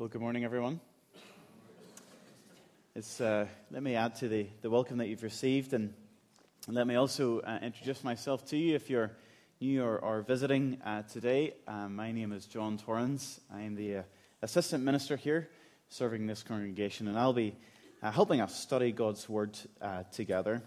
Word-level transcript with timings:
Well, 0.00 0.08
good 0.08 0.22
morning, 0.22 0.44
everyone. 0.44 0.80
Uh, 2.96 3.44
let 3.70 3.82
me 3.82 3.96
add 3.96 4.14
to 4.14 4.28
the, 4.28 4.46
the 4.62 4.70
welcome 4.70 4.96
that 4.96 5.08
you've 5.08 5.22
received, 5.22 5.74
and 5.74 5.92
let 6.66 6.86
me 6.86 6.94
also 6.94 7.40
uh, 7.40 7.58
introduce 7.60 8.02
myself 8.02 8.46
to 8.46 8.56
you 8.56 8.74
if 8.74 8.88
you're 8.88 9.10
new 9.60 9.84
or, 9.84 9.98
or 9.98 10.22
visiting 10.22 10.80
uh, 10.86 11.02
today. 11.02 11.52
Uh, 11.68 11.90
my 11.90 12.12
name 12.12 12.32
is 12.32 12.46
John 12.46 12.78
Torrens. 12.78 13.40
I 13.52 13.60
am 13.60 13.74
the 13.74 13.96
uh, 13.96 14.02
assistant 14.40 14.82
minister 14.84 15.16
here 15.16 15.50
serving 15.90 16.26
this 16.26 16.42
congregation, 16.42 17.06
and 17.06 17.18
I'll 17.18 17.34
be 17.34 17.54
uh, 18.02 18.10
helping 18.10 18.40
us 18.40 18.58
study 18.58 18.92
God's 18.92 19.28
Word 19.28 19.58
together. 20.12 20.62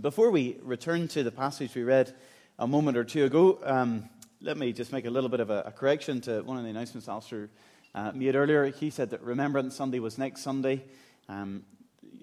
Before 0.00 0.30
we 0.30 0.60
return 0.62 1.08
to 1.08 1.24
the 1.24 1.32
passage 1.32 1.74
we 1.74 1.82
read 1.82 2.14
a 2.60 2.68
moment 2.68 2.96
or 2.96 3.02
two 3.02 3.24
ago, 3.24 3.58
um, 3.64 4.08
let 4.40 4.56
me 4.56 4.72
just 4.72 4.92
make 4.92 5.04
a 5.04 5.10
little 5.10 5.30
bit 5.30 5.40
of 5.40 5.50
a, 5.50 5.62
a 5.66 5.72
correction 5.72 6.20
to 6.20 6.42
one 6.42 6.58
of 6.58 6.62
the 6.62 6.70
announcements 6.70 7.08
Alistair 7.08 7.48
uh, 7.96 8.12
made 8.14 8.36
earlier. 8.36 8.66
He 8.66 8.90
said 8.90 9.10
that 9.10 9.22
Remembrance 9.22 9.74
Sunday 9.74 9.98
was 9.98 10.18
next 10.18 10.42
Sunday. 10.42 10.84
Um, 11.28 11.64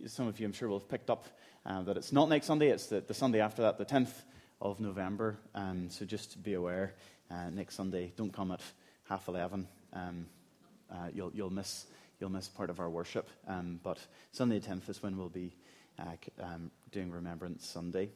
some 0.05 0.27
of 0.27 0.40
you, 0.40 0.46
I'm 0.46 0.54
sure, 0.54 0.70
will 0.70 0.80
have 0.80 0.88
picked 0.88 1.09
up 1.09 1.26
uh, 1.66 1.82
that 1.82 1.98
it's 1.98 2.12
not 2.12 2.30
next 2.30 2.46
Sunday, 2.46 2.70
it's 2.70 2.88
the, 2.88 3.02
the, 3.02 3.13
Sunday 3.13 3.40
after 3.40 3.63
that, 3.63 3.77
the 3.77 3.86
10th 3.86 4.12
of 4.62 4.80
November. 4.80 5.38
Um, 5.55 5.90
so 5.90 6.05
just 6.05 6.41
be 6.44 6.54
aware 6.54 6.94
uh, 7.32 7.49
next 7.49 7.76
Sunday, 7.76 8.13
don't 8.16 8.32
come 8.32 8.52
at 8.52 8.62
half 9.09 9.27
11. 9.27 9.68
Um, 9.94 10.27
uh, 10.91 11.08
you'll, 11.13 11.32
you'll, 11.34 11.49
miss, 11.49 11.85
you'll 12.20 12.30
miss 12.30 12.48
part 12.48 12.70
of 12.70 12.80
our 12.80 12.90
worship. 12.90 13.27
Um, 13.48 13.80
but 13.82 13.98
Sunday 14.32 14.60
the 14.60 14.68
10th 14.68 14.90
is 14.90 15.02
when 15.02 15.18
we'll 15.18 15.30
be 15.30 15.55
uh, 15.98 16.04
um, 16.41 16.70
doing 16.91 17.12
Remembrance 17.12 17.66
Sunday. 17.66 18.10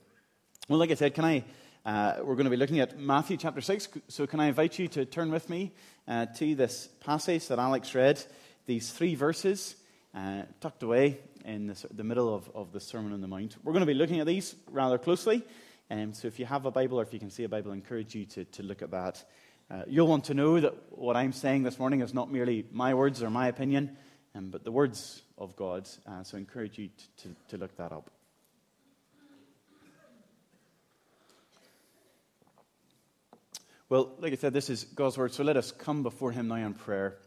Well, 0.69 0.77
like 0.77 0.91
I 0.91 0.95
said, 0.95 1.15
can 1.15 1.25
I 1.25 1.43
uh, 1.87 2.17
we're 2.21 2.35
going 2.35 2.43
to 2.43 2.51
be 2.51 2.57
looking 2.57 2.81
at 2.81 2.99
Matthew 2.99 3.37
chapter 3.37 3.61
6. 3.61 3.87
So, 4.09 4.27
can 4.27 4.41
I 4.41 4.47
invite 4.47 4.77
you 4.77 4.89
to 4.89 5.05
turn 5.05 5.31
with 5.31 5.49
me 5.49 5.71
uh, 6.05 6.25
to 6.25 6.53
this 6.53 6.89
passage 6.99 7.47
that 7.47 7.59
Alex 7.59 7.95
read? 7.95 8.21
These 8.65 8.91
three 8.91 9.15
verses 9.15 9.73
uh, 10.13 10.41
tucked 10.59 10.83
away 10.83 11.19
in 11.45 11.67
the, 11.67 11.85
the 11.93 12.03
middle 12.03 12.35
of, 12.35 12.51
of, 12.53 12.73
the 12.73 12.81
Sermon 12.81 13.13
on 13.13 13.21
the 13.21 13.27
Mount. 13.29 13.55
We're 13.63 13.71
going 13.71 13.85
to 13.85 13.87
be 13.87 13.93
looking 13.93 14.19
at 14.19 14.27
these 14.27 14.53
rather 14.69 14.97
closely. 14.97 15.43
Um, 15.89 16.13
so, 16.13 16.27
if 16.27 16.39
you 16.39 16.45
have 16.45 16.65
a 16.65 16.71
Bible 16.71 16.99
or 16.99 17.03
if 17.03 17.13
you 17.13 17.19
can 17.19 17.29
see 17.29 17.45
a 17.45 17.49
Bible, 17.49 17.71
I 17.71 17.75
encourage 17.75 18.13
you 18.13 18.25
to, 18.25 18.43
to 18.43 18.63
look 18.63 18.81
at 18.81 18.91
that. 18.91 19.23
Uh, 19.71 19.83
you'll 19.87 20.07
want 20.07 20.25
to 20.25 20.33
know 20.33 20.59
that 20.59 20.73
what 20.89 21.15
I'm 21.15 21.31
saying 21.31 21.63
this 21.63 21.79
morning 21.79 22.01
is 22.01 22.13
not 22.13 22.29
merely 22.29 22.65
my 22.69 22.95
words 22.95 23.23
or 23.23 23.29
my 23.29 23.47
opinion, 23.47 23.95
um, 24.35 24.49
but 24.49 24.65
the 24.65 24.73
words 24.73 25.21
of 25.37 25.55
God. 25.55 25.87
Uh, 26.05 26.21
so, 26.23 26.35
I 26.35 26.41
encourage 26.41 26.77
you 26.77 26.89
to, 26.89 27.29
to, 27.29 27.35
to 27.51 27.57
look 27.57 27.77
that 27.77 27.93
up. 27.93 28.11
Well, 33.89 34.15
like 34.19 34.33
I 34.33 34.35
said, 34.35 34.53
this 34.53 34.69
is 34.69 34.83
God's 34.83 35.17
word, 35.17 35.33
so 35.33 35.45
let 35.45 35.55
us 35.55 35.71
come 35.71 36.03
before 36.03 36.33
Him 36.33 36.49
now 36.49 36.55
in 36.55 36.73
prayer 36.73 37.19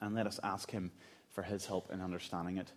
and 0.00 0.14
let 0.14 0.26
us 0.28 0.38
ask 0.44 0.70
Him 0.70 0.92
for 1.30 1.42
His 1.42 1.66
help 1.66 1.90
in 1.92 2.00
understanding 2.00 2.58
it. 2.58 2.70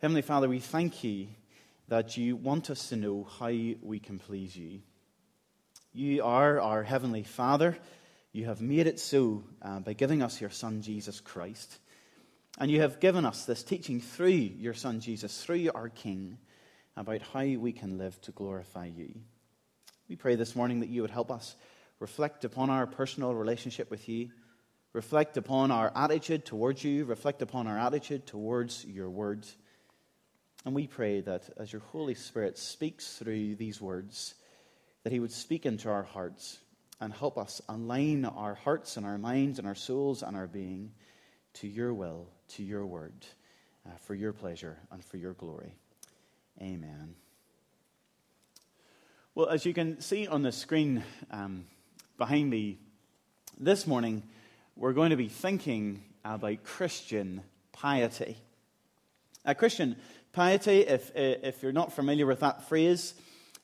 Heavenly 0.00 0.22
Father, 0.22 0.48
we 0.48 0.58
thank 0.58 1.04
you 1.04 1.28
that 1.86 2.16
you 2.16 2.34
want 2.34 2.68
us 2.68 2.88
to 2.88 2.96
know 2.96 3.28
how 3.38 3.46
we 3.46 4.00
can 4.00 4.18
please 4.18 4.56
you. 4.56 4.80
You 5.92 6.24
are 6.24 6.60
our 6.60 6.82
Heavenly 6.82 7.22
Father. 7.22 7.78
You 8.32 8.46
have 8.46 8.60
made 8.60 8.88
it 8.88 8.98
so 8.98 9.44
uh, 9.62 9.78
by 9.78 9.92
giving 9.92 10.20
us 10.20 10.40
your 10.40 10.50
Son, 10.50 10.82
Jesus 10.82 11.20
Christ. 11.20 11.78
And 12.58 12.72
you 12.72 12.80
have 12.80 12.98
given 12.98 13.24
us 13.24 13.44
this 13.44 13.62
teaching 13.62 14.00
through 14.00 14.30
your 14.30 14.74
Son, 14.74 14.98
Jesus, 14.98 15.44
through 15.44 15.70
our 15.76 15.90
King, 15.90 16.38
about 16.96 17.22
how 17.22 17.44
we 17.44 17.72
can 17.72 17.98
live 17.98 18.20
to 18.22 18.32
glorify 18.32 18.86
you. 18.86 19.14
We 20.08 20.16
pray 20.16 20.34
this 20.34 20.54
morning 20.54 20.80
that 20.80 20.90
you 20.90 21.00
would 21.02 21.10
help 21.10 21.30
us 21.30 21.56
reflect 21.98 22.44
upon 22.44 22.68
our 22.68 22.86
personal 22.86 23.34
relationship 23.34 23.90
with 23.90 24.06
you, 24.08 24.30
reflect 24.92 25.36
upon 25.38 25.70
our 25.70 25.90
attitude 25.96 26.44
towards 26.44 26.84
you, 26.84 27.06
reflect 27.06 27.40
upon 27.40 27.66
our 27.66 27.78
attitude 27.78 28.26
towards 28.26 28.84
your 28.84 29.08
words. 29.08 29.56
And 30.66 30.74
we 30.74 30.86
pray 30.86 31.22
that 31.22 31.48
as 31.56 31.72
your 31.72 31.80
Holy 31.80 32.14
Spirit 32.14 32.58
speaks 32.58 33.16
through 33.16 33.56
these 33.56 33.80
words, 33.80 34.34
that 35.04 35.12
he 35.12 35.20
would 35.20 35.32
speak 35.32 35.64
into 35.64 35.88
our 35.88 36.02
hearts 36.02 36.58
and 37.00 37.12
help 37.12 37.38
us 37.38 37.62
align 37.68 38.24
our 38.24 38.54
hearts 38.54 38.96
and 38.96 39.06
our 39.06 39.18
minds 39.18 39.58
and 39.58 39.66
our 39.66 39.74
souls 39.74 40.22
and 40.22 40.36
our 40.36 40.46
being 40.46 40.92
to 41.54 41.66
your 41.66 41.94
will, 41.94 42.28
to 42.48 42.62
your 42.62 42.84
word, 42.84 43.26
uh, 43.86 43.96
for 44.06 44.14
your 44.14 44.32
pleasure 44.32 44.78
and 44.90 45.04
for 45.04 45.16
your 45.16 45.32
glory. 45.34 45.76
Amen. 46.60 47.14
Well, 49.36 49.48
as 49.48 49.66
you 49.66 49.74
can 49.74 50.00
see 50.00 50.28
on 50.28 50.42
the 50.42 50.52
screen 50.52 51.02
um, 51.32 51.64
behind 52.18 52.48
me, 52.48 52.78
this 53.58 53.84
morning 53.84 54.22
we're 54.76 54.92
going 54.92 55.10
to 55.10 55.16
be 55.16 55.26
thinking 55.26 56.04
about 56.24 56.62
Christian 56.62 57.42
piety. 57.72 58.36
Christian 59.58 59.96
piety, 60.32 60.82
if, 60.82 61.10
if 61.16 61.64
you're 61.64 61.72
not 61.72 61.92
familiar 61.92 62.26
with 62.26 62.38
that 62.40 62.68
phrase, 62.68 63.14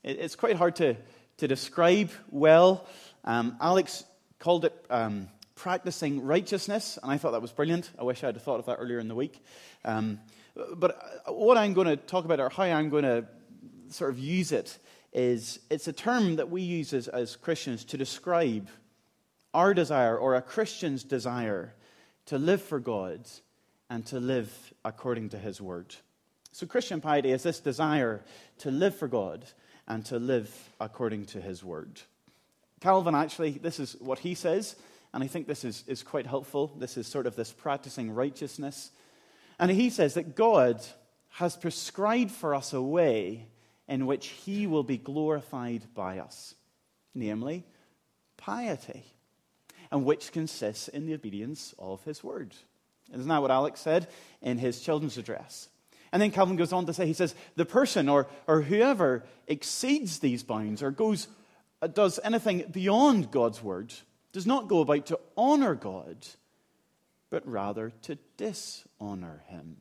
it's 0.02 0.34
quite 0.34 0.56
hard 0.56 0.74
to, 0.76 0.96
to 1.36 1.46
describe 1.46 2.10
well. 2.32 2.84
Um, 3.24 3.56
Alex 3.60 4.02
called 4.40 4.64
it 4.64 4.86
um, 4.90 5.28
practicing 5.54 6.24
righteousness, 6.24 6.98
and 7.00 7.12
I 7.12 7.16
thought 7.16 7.30
that 7.30 7.42
was 7.42 7.52
brilliant. 7.52 7.90
I 7.96 8.02
wish 8.02 8.24
I 8.24 8.26
had 8.26 8.42
thought 8.42 8.58
of 8.58 8.66
that 8.66 8.78
earlier 8.80 8.98
in 8.98 9.06
the 9.06 9.14
week. 9.14 9.40
Um, 9.84 10.18
but 10.74 11.00
what 11.26 11.56
I'm 11.56 11.74
going 11.74 11.86
to 11.86 11.96
talk 11.96 12.24
about, 12.24 12.40
or 12.40 12.50
how 12.50 12.64
I'm 12.64 12.90
going 12.90 13.04
to 13.04 13.24
sort 13.90 14.10
of 14.10 14.18
use 14.18 14.50
it, 14.50 14.76
is 15.12 15.60
it's 15.70 15.88
a 15.88 15.92
term 15.92 16.36
that 16.36 16.50
we 16.50 16.62
use 16.62 16.92
as, 16.92 17.08
as 17.08 17.36
Christians 17.36 17.84
to 17.86 17.96
describe 17.96 18.68
our 19.52 19.74
desire 19.74 20.16
or 20.16 20.36
a 20.36 20.42
Christian's 20.42 21.02
desire 21.02 21.74
to 22.26 22.38
live 22.38 22.62
for 22.62 22.78
God 22.78 23.28
and 23.88 24.06
to 24.06 24.20
live 24.20 24.72
according 24.84 25.30
to 25.30 25.38
His 25.38 25.60
Word. 25.60 25.94
So, 26.52 26.66
Christian 26.66 27.00
piety 27.00 27.32
is 27.32 27.42
this 27.42 27.60
desire 27.60 28.24
to 28.58 28.70
live 28.70 28.94
for 28.94 29.08
God 29.08 29.44
and 29.88 30.04
to 30.06 30.18
live 30.18 30.52
according 30.80 31.26
to 31.26 31.40
His 31.40 31.64
Word. 31.64 32.00
Calvin, 32.80 33.14
actually, 33.14 33.50
this 33.50 33.78
is 33.78 33.96
what 34.00 34.20
he 34.20 34.34
says, 34.34 34.74
and 35.12 35.22
I 35.22 35.26
think 35.26 35.46
this 35.46 35.64
is, 35.64 35.84
is 35.86 36.02
quite 36.02 36.26
helpful. 36.26 36.72
This 36.78 36.96
is 36.96 37.06
sort 37.06 37.26
of 37.26 37.36
this 37.36 37.52
practicing 37.52 38.10
righteousness. 38.10 38.90
And 39.58 39.70
he 39.70 39.90
says 39.90 40.14
that 40.14 40.34
God 40.34 40.80
has 41.30 41.56
prescribed 41.56 42.30
for 42.30 42.54
us 42.54 42.72
a 42.72 42.80
way 42.80 43.48
in 43.90 44.06
which 44.06 44.28
he 44.28 44.68
will 44.68 44.84
be 44.84 44.96
glorified 44.96 45.82
by 45.94 46.20
us, 46.20 46.54
namely 47.12 47.64
piety, 48.36 49.04
and 49.90 50.04
which 50.04 50.30
consists 50.30 50.86
in 50.86 51.06
the 51.06 51.14
obedience 51.14 51.74
of 51.76 52.02
his 52.04 52.22
word. 52.22 52.54
Isn't 53.12 53.26
that 53.26 53.42
what 53.42 53.50
Alex 53.50 53.80
said 53.80 54.06
in 54.40 54.58
his 54.58 54.80
children's 54.80 55.18
address? 55.18 55.68
And 56.12 56.22
then 56.22 56.30
Calvin 56.30 56.54
goes 56.54 56.72
on 56.72 56.86
to 56.86 56.94
say, 56.94 57.04
he 57.06 57.12
says, 57.12 57.34
the 57.56 57.64
person 57.64 58.08
or, 58.08 58.28
or 58.46 58.62
whoever 58.62 59.24
exceeds 59.48 60.20
these 60.20 60.44
bounds 60.44 60.84
or 60.84 60.92
goes, 60.92 61.26
uh, 61.82 61.88
does 61.88 62.20
anything 62.22 62.64
beyond 62.70 63.32
God's 63.32 63.60
word 63.60 63.92
does 64.32 64.46
not 64.46 64.68
go 64.68 64.80
about 64.80 65.06
to 65.06 65.18
honor 65.36 65.74
God, 65.74 66.26
but 67.28 67.46
rather 67.46 67.90
to 68.02 68.18
dishonor 68.36 69.42
him. 69.48 69.76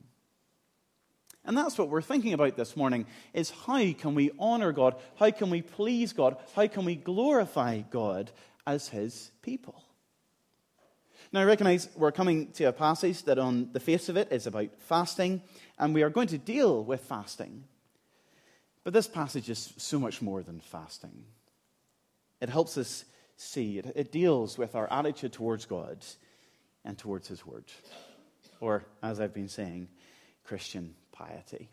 And 1.44 1.56
that's 1.56 1.78
what 1.78 1.88
we're 1.88 2.02
thinking 2.02 2.32
about 2.34 2.56
this 2.56 2.76
morning 2.76 3.06
is 3.32 3.50
how 3.50 3.92
can 3.92 4.14
we 4.14 4.30
honor 4.38 4.72
God? 4.72 4.96
How 5.16 5.30
can 5.30 5.50
we 5.50 5.62
please 5.62 6.12
God? 6.12 6.36
How 6.54 6.66
can 6.66 6.84
we 6.84 6.96
glorify 6.96 7.80
God 7.80 8.30
as 8.66 8.88
his 8.88 9.30
people? 9.42 9.82
Now, 11.32 11.40
I 11.40 11.44
recognize 11.44 11.88
we're 11.96 12.12
coming 12.12 12.50
to 12.52 12.64
a 12.64 12.72
passage 12.72 13.22
that, 13.24 13.38
on 13.38 13.70
the 13.72 13.80
face 13.80 14.08
of 14.08 14.16
it, 14.16 14.32
is 14.32 14.48
about 14.48 14.68
fasting, 14.78 15.42
and 15.78 15.94
we 15.94 16.02
are 16.02 16.10
going 16.10 16.26
to 16.28 16.38
deal 16.38 16.82
with 16.82 17.02
fasting. 17.02 17.64
But 18.82 18.94
this 18.94 19.06
passage 19.06 19.48
is 19.48 19.72
so 19.76 20.00
much 20.00 20.20
more 20.20 20.42
than 20.42 20.58
fasting. 20.58 21.24
It 22.40 22.48
helps 22.48 22.76
us 22.76 23.04
see, 23.36 23.78
it, 23.78 23.92
it 23.94 24.12
deals 24.12 24.58
with 24.58 24.74
our 24.74 24.92
attitude 24.92 25.32
towards 25.32 25.66
God 25.66 26.04
and 26.84 26.98
towards 26.98 27.28
His 27.28 27.46
Word. 27.46 27.64
Or, 28.60 28.84
as 29.02 29.20
I've 29.20 29.34
been 29.34 29.48
saying, 29.48 29.88
Christian 30.50 30.96
piety. 31.12 31.68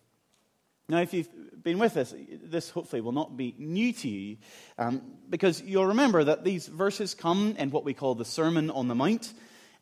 Now, 0.87 1.01
if 1.01 1.11
you've 1.11 1.63
been 1.63 1.79
with 1.79 1.97
us, 1.97 2.13
this 2.43 2.69
hopefully 2.69 3.01
will 3.01 3.11
not 3.11 3.35
be 3.35 3.55
new 3.57 3.91
to 3.91 4.07
you, 4.07 4.37
um, 4.77 5.01
because 5.27 5.63
you'll 5.63 5.87
remember 5.87 6.23
that 6.23 6.43
these 6.43 6.67
verses 6.67 7.15
come 7.15 7.55
in 7.57 7.71
what 7.71 7.83
we 7.83 7.95
call 7.95 8.13
the 8.13 8.23
Sermon 8.23 8.69
on 8.69 8.87
the 8.87 8.93
Mount. 8.93 9.33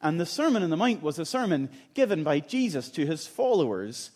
And 0.01 0.17
the 0.17 0.25
Sermon 0.25 0.63
on 0.63 0.69
the 0.69 0.77
Mount 0.77 1.03
was 1.03 1.19
a 1.19 1.25
sermon 1.25 1.71
given 1.93 2.23
by 2.23 2.39
Jesus 2.39 2.89
to 2.91 3.05
his 3.05 3.27
followers 3.27 4.11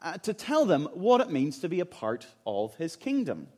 uh, 0.00 0.18
to 0.18 0.32
tell 0.32 0.64
them 0.64 0.88
what 0.94 1.20
it 1.20 1.32
means 1.32 1.58
to 1.58 1.68
be 1.68 1.80
a 1.80 1.84
part 1.84 2.24
of 2.46 2.76
his 2.76 2.94
kingdom. 2.94 3.48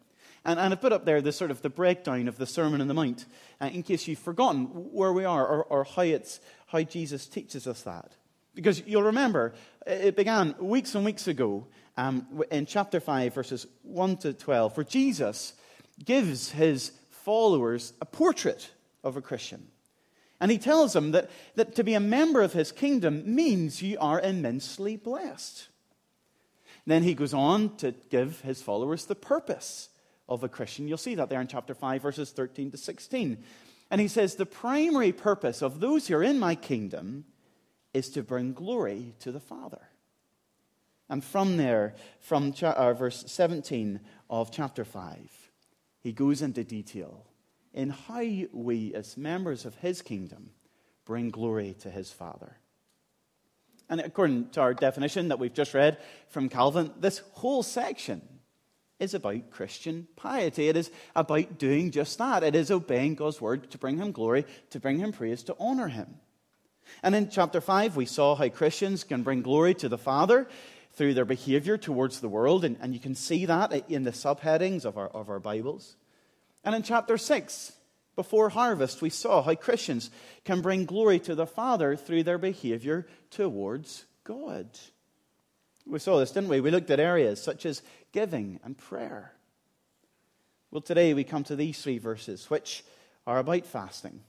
And, 0.42 0.58
and 0.58 0.72
I've 0.72 0.80
put 0.80 0.94
up 0.94 1.04
there 1.04 1.20
the 1.20 1.32
sort 1.32 1.50
of 1.50 1.60
the 1.60 1.68
breakdown 1.68 2.28
of 2.28 2.38
the 2.38 2.46
Sermon 2.46 2.80
on 2.80 2.88
the 2.88 2.94
Mount, 2.94 3.26
uh, 3.60 3.66
in 3.66 3.82
case 3.82 4.08
you've 4.08 4.20
forgotten 4.20 4.64
where 4.64 5.12
we 5.12 5.26
are 5.26 5.46
or, 5.46 5.64
or 5.64 5.84
how, 5.84 6.00
it's, 6.00 6.40
how 6.68 6.80
Jesus 6.80 7.26
teaches 7.26 7.66
us 7.66 7.82
that. 7.82 8.16
Because 8.54 8.82
you'll 8.86 9.04
remember, 9.04 9.54
it 9.86 10.16
began 10.16 10.54
weeks 10.58 10.94
and 10.94 11.04
weeks 11.04 11.26
ago 11.26 11.66
um, 11.96 12.26
in 12.50 12.66
chapter 12.66 13.00
5, 13.00 13.34
verses 13.34 13.66
1 13.82 14.16
to 14.18 14.32
12, 14.32 14.76
where 14.76 14.84
Jesus 14.84 15.54
gives 16.04 16.50
his 16.50 16.92
followers 17.10 17.92
a 18.00 18.06
portrait 18.06 18.70
of 19.04 19.16
a 19.16 19.22
Christian. 19.22 19.68
And 20.40 20.50
he 20.50 20.58
tells 20.58 20.92
them 20.92 21.12
that, 21.12 21.30
that 21.54 21.76
to 21.76 21.84
be 21.84 21.94
a 21.94 22.00
member 22.00 22.42
of 22.42 22.52
his 22.52 22.72
kingdom 22.72 23.22
means 23.34 23.80
you 23.80 23.96
are 24.00 24.20
immensely 24.20 24.96
blessed. 24.96 25.68
Then 26.86 27.04
he 27.04 27.14
goes 27.14 27.32
on 27.32 27.76
to 27.76 27.94
give 28.10 28.40
his 28.40 28.60
followers 28.60 29.04
the 29.04 29.14
purpose 29.14 29.88
of 30.28 30.42
a 30.42 30.48
Christian. 30.48 30.88
You'll 30.88 30.98
see 30.98 31.14
that 31.14 31.28
there 31.28 31.40
in 31.40 31.46
chapter 31.46 31.74
5, 31.74 32.02
verses 32.02 32.30
13 32.32 32.72
to 32.72 32.76
16. 32.76 33.42
And 33.90 34.00
he 34.00 34.08
says, 34.08 34.34
The 34.34 34.46
primary 34.46 35.12
purpose 35.12 35.62
of 35.62 35.78
those 35.78 36.08
who 36.08 36.16
are 36.16 36.22
in 36.22 36.38
my 36.38 36.54
kingdom 36.54 37.24
is 37.94 38.10
to 38.10 38.22
bring 38.22 38.52
glory 38.52 39.14
to 39.20 39.32
the 39.32 39.40
Father. 39.40 39.88
And 41.08 41.22
from 41.22 41.56
there, 41.56 41.94
from 42.20 42.52
cha- 42.52 42.72
uh, 42.72 42.94
verse 42.94 43.24
17 43.26 44.00
of 44.30 44.50
chapter 44.50 44.84
5, 44.84 45.50
he 46.00 46.12
goes 46.12 46.42
into 46.42 46.64
detail 46.64 47.26
in 47.74 47.90
how 47.90 48.22
we, 48.52 48.94
as 48.94 49.16
members 49.16 49.64
of 49.64 49.74
his 49.76 50.02
kingdom, 50.02 50.50
bring 51.04 51.30
glory 51.30 51.74
to 51.80 51.90
his 51.90 52.10
Father. 52.10 52.56
And 53.88 54.00
according 54.00 54.50
to 54.50 54.60
our 54.60 54.72
definition 54.72 55.28
that 55.28 55.38
we've 55.38 55.52
just 55.52 55.74
read 55.74 55.98
from 56.28 56.48
Calvin, 56.48 56.92
this 56.98 57.18
whole 57.32 57.62
section 57.62 58.22
is 58.98 59.14
about 59.14 59.50
Christian 59.50 60.06
piety. 60.16 60.68
It 60.68 60.76
is 60.76 60.90
about 61.14 61.58
doing 61.58 61.90
just 61.90 62.16
that. 62.18 62.42
It 62.42 62.54
is 62.54 62.70
obeying 62.70 63.16
God's 63.16 63.40
word 63.40 63.70
to 63.72 63.78
bring 63.78 63.98
him 63.98 64.12
glory, 64.12 64.46
to 64.70 64.80
bring 64.80 64.98
him 64.98 65.12
praise, 65.12 65.42
to 65.44 65.56
honor 65.58 65.88
him. 65.88 66.06
And 67.02 67.14
in 67.14 67.30
chapter 67.30 67.60
5, 67.60 67.96
we 67.96 68.06
saw 68.06 68.34
how 68.34 68.48
Christians 68.48 69.04
can 69.04 69.22
bring 69.22 69.42
glory 69.42 69.74
to 69.74 69.88
the 69.88 69.98
Father 69.98 70.48
through 70.94 71.14
their 71.14 71.24
behavior 71.24 71.78
towards 71.78 72.20
the 72.20 72.28
world, 72.28 72.64
and, 72.64 72.76
and 72.80 72.92
you 72.92 73.00
can 73.00 73.14
see 73.14 73.46
that 73.46 73.88
in 73.88 74.04
the 74.04 74.10
subheadings 74.10 74.84
of 74.84 74.98
our, 74.98 75.08
of 75.08 75.30
our 75.30 75.40
Bibles. 75.40 75.96
And 76.64 76.74
in 76.74 76.82
chapter 76.82 77.16
6, 77.16 77.72
before 78.14 78.50
harvest, 78.50 79.00
we 79.00 79.10
saw 79.10 79.42
how 79.42 79.54
Christians 79.54 80.10
can 80.44 80.60
bring 80.60 80.84
glory 80.84 81.18
to 81.20 81.34
the 81.34 81.46
Father 81.46 81.96
through 81.96 82.24
their 82.24 82.38
behavior 82.38 83.06
towards 83.30 84.04
God. 84.24 84.68
We 85.86 85.98
saw 85.98 86.18
this, 86.18 86.30
didn't 86.30 86.50
we? 86.50 86.60
We 86.60 86.70
looked 86.70 86.90
at 86.90 87.00
areas 87.00 87.42
such 87.42 87.66
as 87.66 87.82
giving 88.12 88.60
and 88.62 88.76
prayer. 88.76 89.32
Well, 90.70 90.82
today 90.82 91.14
we 91.14 91.24
come 91.24 91.44
to 91.44 91.56
these 91.56 91.80
three 91.82 91.98
verses, 91.98 92.48
which 92.48 92.84
are 93.26 93.38
about 93.38 93.66
fasting, 93.66 94.20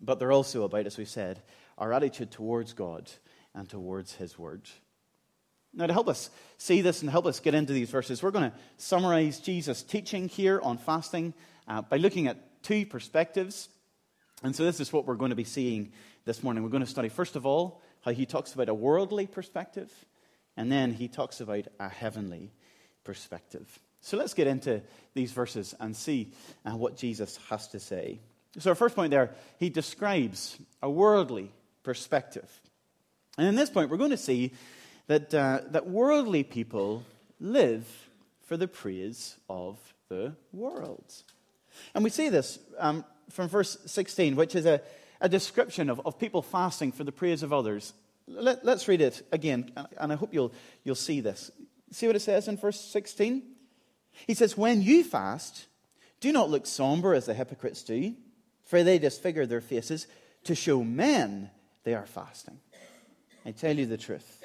but 0.00 0.18
they're 0.18 0.32
also 0.32 0.62
about, 0.62 0.86
as 0.86 0.96
we 0.96 1.04
said, 1.04 1.42
our 1.80 1.92
attitude 1.92 2.30
towards 2.30 2.74
God 2.74 3.10
and 3.54 3.68
towards 3.68 4.14
His 4.14 4.38
Word. 4.38 4.68
Now, 5.72 5.86
to 5.86 5.92
help 5.92 6.08
us 6.08 6.30
see 6.58 6.82
this 6.82 7.00
and 7.00 7.10
help 7.10 7.26
us 7.26 7.40
get 7.40 7.54
into 7.54 7.72
these 7.72 7.90
verses, 7.90 8.22
we're 8.22 8.32
going 8.32 8.50
to 8.50 8.56
summarize 8.76 9.40
Jesus' 9.40 9.82
teaching 9.82 10.28
here 10.28 10.60
on 10.62 10.78
fasting 10.78 11.32
uh, 11.66 11.82
by 11.82 11.96
looking 11.96 12.26
at 12.26 12.62
two 12.62 12.84
perspectives. 12.84 13.68
And 14.42 14.54
so, 14.54 14.64
this 14.64 14.80
is 14.80 14.92
what 14.92 15.06
we're 15.06 15.14
going 15.14 15.30
to 15.30 15.36
be 15.36 15.44
seeing 15.44 15.92
this 16.24 16.42
morning. 16.42 16.62
We're 16.62 16.70
going 16.70 16.84
to 16.84 16.90
study, 16.90 17.08
first 17.08 17.36
of 17.36 17.46
all, 17.46 17.82
how 18.02 18.10
he 18.10 18.26
talks 18.26 18.52
about 18.52 18.68
a 18.68 18.74
worldly 18.74 19.26
perspective, 19.26 19.92
and 20.56 20.70
then 20.70 20.92
he 20.92 21.08
talks 21.08 21.40
about 21.40 21.66
a 21.78 21.88
heavenly 21.88 22.52
perspective. 23.04 23.78
So, 24.00 24.16
let's 24.16 24.34
get 24.34 24.48
into 24.48 24.82
these 25.14 25.30
verses 25.30 25.74
and 25.78 25.94
see 25.94 26.32
uh, 26.66 26.76
what 26.76 26.96
Jesus 26.96 27.38
has 27.48 27.68
to 27.68 27.80
say. 27.80 28.20
So, 28.58 28.70
our 28.70 28.74
first 28.74 28.96
point 28.96 29.12
there, 29.12 29.34
he 29.58 29.70
describes 29.70 30.58
a 30.82 30.90
worldly 30.90 31.52
perspective. 31.82 32.60
And 33.38 33.46
in 33.46 33.54
this 33.54 33.70
point, 33.70 33.90
we're 33.90 33.96
going 33.96 34.10
to 34.10 34.16
see 34.16 34.52
that, 35.06 35.32
uh, 35.34 35.60
that 35.70 35.86
worldly 35.86 36.42
people 36.42 37.04
live 37.40 37.86
for 38.46 38.56
the 38.56 38.68
praise 38.68 39.36
of 39.48 39.78
the 40.08 40.34
world. 40.52 41.12
And 41.94 42.04
we 42.04 42.10
see 42.10 42.28
this 42.28 42.58
um, 42.78 43.04
from 43.30 43.48
verse 43.48 43.78
16, 43.86 44.36
which 44.36 44.54
is 44.54 44.66
a, 44.66 44.80
a 45.20 45.28
description 45.28 45.88
of, 45.88 46.00
of 46.04 46.18
people 46.18 46.42
fasting 46.42 46.92
for 46.92 47.04
the 47.04 47.12
praise 47.12 47.42
of 47.42 47.52
others. 47.52 47.92
Let, 48.26 48.66
us 48.66 48.86
read 48.88 49.00
it 49.00 49.26
again, 49.32 49.72
and 49.98 50.12
I 50.12 50.16
hope 50.16 50.34
you'll, 50.34 50.52
you'll 50.84 50.94
see 50.94 51.20
this. 51.20 51.50
See 51.90 52.06
what 52.06 52.16
it 52.16 52.20
says 52.20 52.46
in 52.48 52.56
verse 52.56 52.80
16? 52.80 53.42
He 54.26 54.34
says, 54.34 54.56
When 54.56 54.82
you 54.82 55.02
fast, 55.02 55.66
do 56.20 56.32
not 56.32 56.50
look 56.50 56.66
somber 56.66 57.14
as 57.14 57.26
the 57.26 57.34
hypocrites 57.34 57.82
do, 57.82 58.14
for 58.64 58.82
they 58.82 58.98
disfigure 58.98 59.46
their 59.46 59.60
faces 59.60 60.06
to 60.44 60.54
show 60.54 60.84
men 60.84 61.50
they 61.84 61.94
are 61.94 62.06
fasting. 62.06 62.58
I 63.44 63.52
tell 63.52 63.76
you 63.76 63.86
the 63.86 63.96
truth 63.96 64.42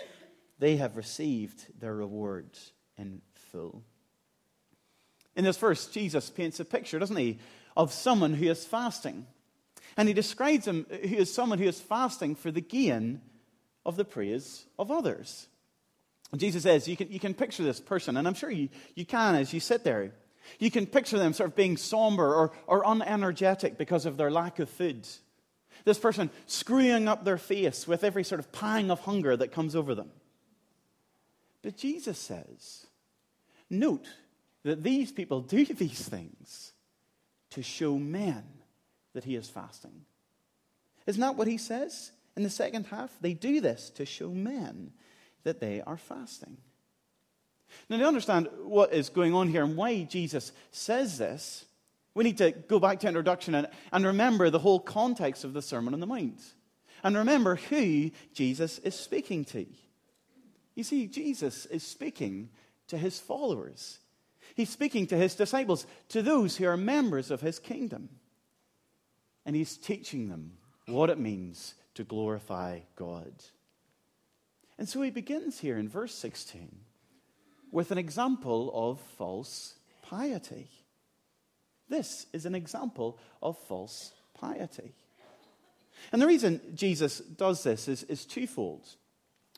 they 0.57 0.77
have 0.77 0.95
received 0.95 1.79
their 1.79 1.93
rewards 1.93 2.71
in 2.97 3.21
full. 3.33 3.83
In 5.35 5.43
this 5.43 5.57
verse, 5.57 5.87
Jesus 5.87 6.29
paints 6.29 6.59
a 6.59 6.65
picture, 6.65 6.97
doesn't 6.97 7.17
he, 7.17 7.39
of 7.75 7.91
someone 7.91 8.33
who 8.33 8.45
is 8.45 8.65
fasting. 8.65 9.27
And 9.97 10.07
he 10.07 10.13
describes 10.13 10.65
him 10.65 10.85
as 10.89 11.33
someone 11.33 11.59
who 11.59 11.67
is 11.67 11.79
fasting 11.79 12.35
for 12.35 12.51
the 12.51 12.61
gain 12.61 13.21
of 13.85 13.97
the 13.97 14.05
praise 14.05 14.65
of 14.79 14.91
others. 14.91 15.47
And 16.31 16.39
Jesus 16.39 16.63
says, 16.63 16.87
you 16.87 16.97
can, 16.97 17.11
you 17.11 17.19
can 17.19 17.33
picture 17.33 17.63
this 17.63 17.79
person, 17.79 18.17
and 18.17 18.27
I'm 18.27 18.33
sure 18.33 18.49
you, 18.49 18.69
you 18.95 19.05
can 19.05 19.35
as 19.35 19.53
you 19.53 19.59
sit 19.59 19.83
there. 19.83 20.13
You 20.59 20.71
can 20.71 20.85
picture 20.85 21.17
them 21.17 21.33
sort 21.33 21.49
of 21.49 21.55
being 21.55 21.75
somber 21.75 22.33
or, 22.33 22.51
or 22.67 22.83
unenergetic 22.83 23.77
because 23.77 24.05
of 24.05 24.15
their 24.15 24.31
lack 24.31 24.59
of 24.59 24.69
food. 24.69 25.07
This 25.83 25.99
person 25.99 26.29
screwing 26.47 27.07
up 27.07 27.23
their 27.25 27.37
face 27.37 27.87
with 27.87 28.03
every 28.03 28.23
sort 28.23 28.39
of 28.39 28.51
pang 28.51 28.89
of 28.89 29.01
hunger 29.01 29.35
that 29.35 29.51
comes 29.51 29.75
over 29.75 29.93
them. 29.93 30.11
But 31.61 31.77
Jesus 31.77 32.17
says, 32.17 32.85
note 33.69 34.05
that 34.63 34.83
these 34.83 35.11
people 35.11 35.41
do 35.41 35.65
these 35.65 36.07
things 36.07 36.73
to 37.51 37.63
show 37.63 37.97
men 37.97 38.43
that 39.13 39.23
he 39.23 39.35
is 39.35 39.49
fasting. 39.49 40.05
Isn't 41.07 41.21
that 41.21 41.35
what 41.35 41.47
he 41.47 41.57
says 41.57 42.11
in 42.35 42.43
the 42.43 42.49
second 42.49 42.87
half? 42.87 43.11
They 43.21 43.33
do 43.33 43.61
this 43.61 43.89
to 43.91 44.05
show 44.05 44.29
men 44.29 44.91
that 45.43 45.59
they 45.59 45.81
are 45.81 45.97
fasting. 45.97 46.57
Now, 47.89 47.97
to 47.97 48.05
understand 48.05 48.47
what 48.63 48.93
is 48.93 49.09
going 49.09 49.33
on 49.33 49.47
here 49.47 49.63
and 49.63 49.75
why 49.75 50.03
Jesus 50.03 50.51
says 50.71 51.17
this, 51.17 51.65
we 52.15 52.23
need 52.23 52.37
to 52.39 52.51
go 52.51 52.79
back 52.79 53.01
to 53.01 53.07
introduction 53.07 53.53
and, 53.53 53.67
and 53.91 54.05
remember 54.05 54.49
the 54.49 54.59
whole 54.59 54.79
context 54.79 55.43
of 55.43 55.53
the 55.53 55.61
Sermon 55.61 55.93
on 55.93 55.99
the 55.99 56.07
Mount. 56.07 56.41
And 57.03 57.15
remember 57.15 57.57
who 57.57 58.09
Jesus 58.33 58.79
is 58.79 58.95
speaking 58.95 59.45
to. 59.45 59.67
You 60.73 60.83
see, 60.83 61.07
Jesus 61.07 61.65
is 61.67 61.83
speaking 61.83 62.49
to 62.87 62.97
his 62.97 63.19
followers. 63.19 63.99
He's 64.55 64.69
speaking 64.69 65.05
to 65.07 65.17
his 65.17 65.35
disciples, 65.35 65.85
to 66.09 66.21
those 66.21 66.57
who 66.57 66.65
are 66.65 66.77
members 66.77 67.29
of 67.29 67.41
his 67.41 67.59
kingdom. 67.59 68.09
And 69.45 69.55
he's 69.55 69.77
teaching 69.77 70.29
them 70.29 70.53
what 70.87 71.09
it 71.09 71.19
means 71.19 71.75
to 71.95 72.03
glorify 72.03 72.79
God. 72.95 73.33
And 74.77 74.87
so 74.87 75.01
he 75.01 75.11
begins 75.11 75.59
here 75.59 75.77
in 75.77 75.89
verse 75.89 76.15
16 76.15 76.79
with 77.71 77.91
an 77.91 77.97
example 77.97 78.71
of 78.73 78.99
false 79.17 79.75
piety. 80.01 80.69
This 81.89 82.25
is 82.33 82.45
an 82.45 82.55
example 82.55 83.19
of 83.41 83.57
false 83.57 84.13
piety. 84.33 84.93
And 86.11 86.21
the 86.21 86.27
reason 86.27 86.61
Jesus 86.75 87.19
does 87.19 87.63
this 87.63 87.87
is, 87.87 88.03
is 88.03 88.25
twofold. 88.25 88.87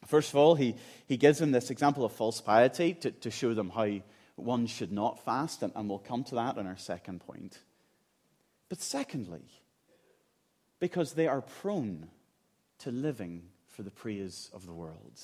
First 0.05 0.29
of 0.29 0.35
all, 0.35 0.55
he, 0.55 0.75
he 1.07 1.17
gives 1.17 1.39
them 1.39 1.51
this 1.51 1.69
example 1.69 2.05
of 2.05 2.11
false 2.11 2.39
piety 2.41 2.93
to, 2.95 3.11
to 3.11 3.31
show 3.31 3.53
them 3.53 3.69
how 3.69 3.99
one 4.35 4.67
should 4.67 4.91
not 4.91 5.25
fast, 5.25 5.63
and, 5.63 5.73
and 5.75 5.89
we'll 5.89 5.99
come 5.99 6.23
to 6.25 6.35
that 6.35 6.57
in 6.57 6.67
our 6.67 6.77
second 6.77 7.21
point. 7.21 7.59
But 8.69 8.81
secondly, 8.81 9.41
because 10.79 11.13
they 11.13 11.27
are 11.27 11.41
prone 11.41 12.07
to 12.79 12.91
living 12.91 13.43
for 13.67 13.81
the 13.81 13.91
praise 13.91 14.51
of 14.53 14.65
the 14.65 14.73
world. 14.73 15.19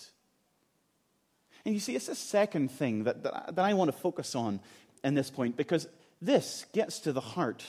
And 1.66 1.74
you 1.74 1.80
see, 1.80 1.96
it's 1.96 2.08
the 2.08 2.16
second 2.16 2.72
thing 2.72 3.04
that, 3.04 3.24
that, 3.24 3.56
that 3.56 3.66
I 3.66 3.74
want 3.74 3.92
to 3.92 3.98
focus 3.98 4.36
on 4.36 4.60
in 5.04 5.14
this 5.14 5.30
point, 5.30 5.56
because 5.56 5.88
this 6.26 6.66
gets 6.74 7.00
to 7.00 7.12
the 7.12 7.22
heart 7.22 7.64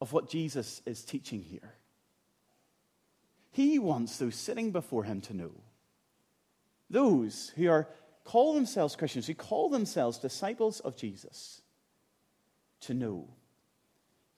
of 0.00 0.12
what 0.12 0.28
Jesus 0.28 0.80
is 0.86 1.04
teaching 1.04 1.42
here. 1.42 1.74
He 3.50 3.78
wants 3.78 4.18
those 4.18 4.34
sitting 4.34 4.72
before 4.72 5.04
him 5.04 5.20
to 5.22 5.34
know 5.34 5.52
those 6.88 7.52
who 7.56 7.68
are 7.68 7.88
call 8.24 8.54
themselves 8.54 8.96
Christians, 8.96 9.26
who 9.26 9.34
call 9.34 9.68
themselves 9.68 10.18
disciples 10.18 10.80
of 10.80 10.96
Jesus, 10.96 11.62
to 12.80 12.94
know 12.94 13.28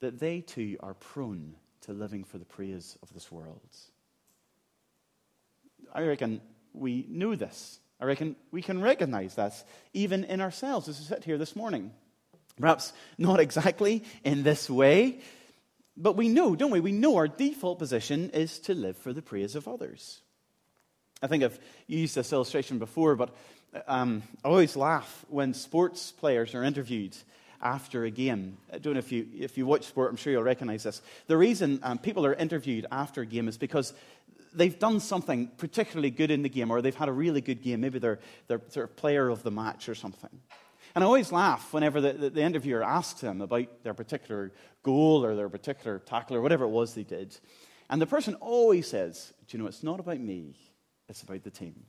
that 0.01 0.21
they 0.21 0.41
too 0.41 0.77
are 0.81 0.95
prone 0.95 1.57
to 1.83 1.93
living 1.93 2.25
for 2.25 2.39
the 2.39 2.45
praise 2.45 2.97
of 3.03 3.13
this 3.13 3.31
world. 3.31 3.61
I 5.93 6.03
reckon 6.03 6.41
we 6.73 7.07
know 7.09 7.35
this. 7.35 7.79
I 8.01 8.05
reckon 8.07 8.37
we 8.51 8.63
can 8.63 8.81
recognize 8.81 9.35
that 9.37 9.53
even 9.93 10.25
in 10.25 10.41
ourselves 10.41 10.89
as 10.89 10.99
we 10.99 11.05
sit 11.05 11.25
here 11.25 11.39
this 11.39 11.57
morning. 11.57 11.93
Perhaps 12.61 12.93
not 13.19 13.41
exactly 13.41 14.05
in 14.23 14.43
this 14.43 14.71
way, 14.71 15.21
but 15.97 16.17
we 16.17 16.29
know, 16.29 16.55
don't 16.55 16.71
we? 16.71 16.81
We 16.81 16.93
know 16.93 17.17
our 17.17 17.29
default 17.29 17.79
position 17.79 18.31
is 18.31 18.59
to 18.61 18.75
live 18.75 18.97
for 18.97 19.13
the 19.13 19.23
praise 19.23 19.55
of 19.55 19.69
others. 19.69 20.21
I 21.23 21.27
think 21.27 21.43
I've 21.43 21.59
used 21.87 22.15
this 22.15 22.33
illustration 22.33 22.79
before, 22.79 23.17
but 23.17 23.35
um, 23.87 24.23
I 24.45 24.49
always 24.49 24.77
laugh 24.77 25.25
when 25.29 25.55
sports 25.55 26.13
players 26.13 26.55
are 26.55 26.63
interviewed 26.63 27.17
after 27.63 28.05
a 28.05 28.11
game. 28.11 28.59
I 28.73 28.79
don't 28.79 28.93
know 28.93 28.99
if 28.99 29.11
you, 29.11 29.27
if 29.39 29.57
you 29.57 29.67
watch 29.67 29.85
sport, 29.85 30.11
I'm 30.11 30.17
sure 30.17 30.33
you'll 30.33 30.43
recognize 30.43 30.83
this. 30.83 31.01
The 31.27 31.37
reason 31.37 31.81
um, 31.83 31.99
people 31.99 32.27
are 32.27 32.35
interviewed 32.35 32.87
after 32.93 33.23
a 33.23 33.27
game 33.27 33.49
is 33.49 33.57
because 33.57 33.95
they've 34.55 34.79
done 34.79 35.01
something 35.01 35.49
particularly 35.57 36.11
good 36.11 36.31
in 36.31 36.43
the 36.43 36.49
game 36.49 36.71
or 36.71 36.83
they've 36.83 36.95
had 36.95 37.09
a 37.09 37.13
really 37.13 37.41
good 37.41 37.63
game. 37.63 37.81
Maybe 37.81 37.99
they're, 37.99 38.21
they're 38.49 38.61
sort 38.69 38.91
of 38.91 38.97
player 38.97 39.29
of 39.29 39.43
the 39.43 39.51
match 39.51 39.89
or 39.89 39.95
something. 39.95 40.31
And 40.95 41.03
I 41.03 41.07
always 41.07 41.33
laugh 41.33 41.73
whenever 41.73 42.01
the, 42.01 42.13
the, 42.13 42.31
the 42.31 42.43
interviewer 42.43 42.83
asks 42.83 43.21
them 43.21 43.41
about 43.41 43.83
their 43.83 43.95
particular 43.95 44.53
goal 44.83 45.25
or 45.25 45.35
their 45.35 45.49
particular 45.49 45.99
tackle 45.99 46.37
or 46.37 46.41
whatever 46.41 46.65
it 46.65 46.69
was 46.69 46.95
they 46.95 47.03
did. 47.03 47.37
And 47.91 48.01
the 48.01 48.07
person 48.07 48.35
always 48.37 48.89
says, 48.89 49.33
Do 49.49 49.57
you 49.57 49.63
know, 49.63 49.69
it's 49.69 49.83
not 49.83 50.01
about 50.01 50.21
me, 50.21 50.57
it's 51.09 51.23
about 51.23 51.43
the 51.43 51.51
team. 51.51 51.85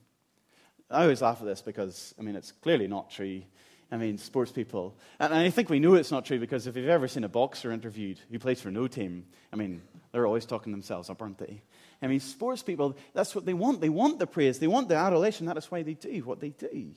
I 0.90 1.02
always 1.02 1.22
laugh 1.22 1.40
at 1.40 1.46
this 1.46 1.62
because, 1.62 2.14
I 2.18 2.22
mean, 2.22 2.36
it's 2.36 2.52
clearly 2.52 2.86
not 2.86 3.10
true. 3.10 3.42
I 3.90 3.96
mean, 3.96 4.18
sports 4.18 4.50
people. 4.50 4.96
And 5.20 5.32
I 5.32 5.50
think 5.50 5.70
we 5.70 5.78
know 5.78 5.94
it's 5.94 6.10
not 6.10 6.24
true 6.24 6.40
because 6.40 6.66
if 6.66 6.76
you've 6.76 6.88
ever 6.88 7.06
seen 7.06 7.22
a 7.24 7.28
boxer 7.28 7.70
interviewed 7.70 8.18
who 8.30 8.38
plays 8.38 8.60
for 8.60 8.70
no 8.70 8.88
team, 8.88 9.26
I 9.52 9.56
mean, 9.56 9.82
they're 10.10 10.26
always 10.26 10.46
talking 10.46 10.72
themselves 10.72 11.08
up, 11.08 11.22
aren't 11.22 11.38
they? 11.38 11.62
I 12.02 12.08
mean, 12.08 12.20
sports 12.20 12.62
people, 12.62 12.96
that's 13.14 13.34
what 13.34 13.46
they 13.46 13.54
want. 13.54 13.80
They 13.80 13.88
want 13.88 14.18
the 14.18 14.26
praise, 14.26 14.58
they 14.58 14.66
want 14.66 14.88
the 14.88 14.96
adulation. 14.96 15.46
That 15.46 15.56
is 15.56 15.70
why 15.70 15.82
they 15.82 15.94
do 15.94 16.20
what 16.24 16.40
they 16.40 16.50
do. 16.50 16.92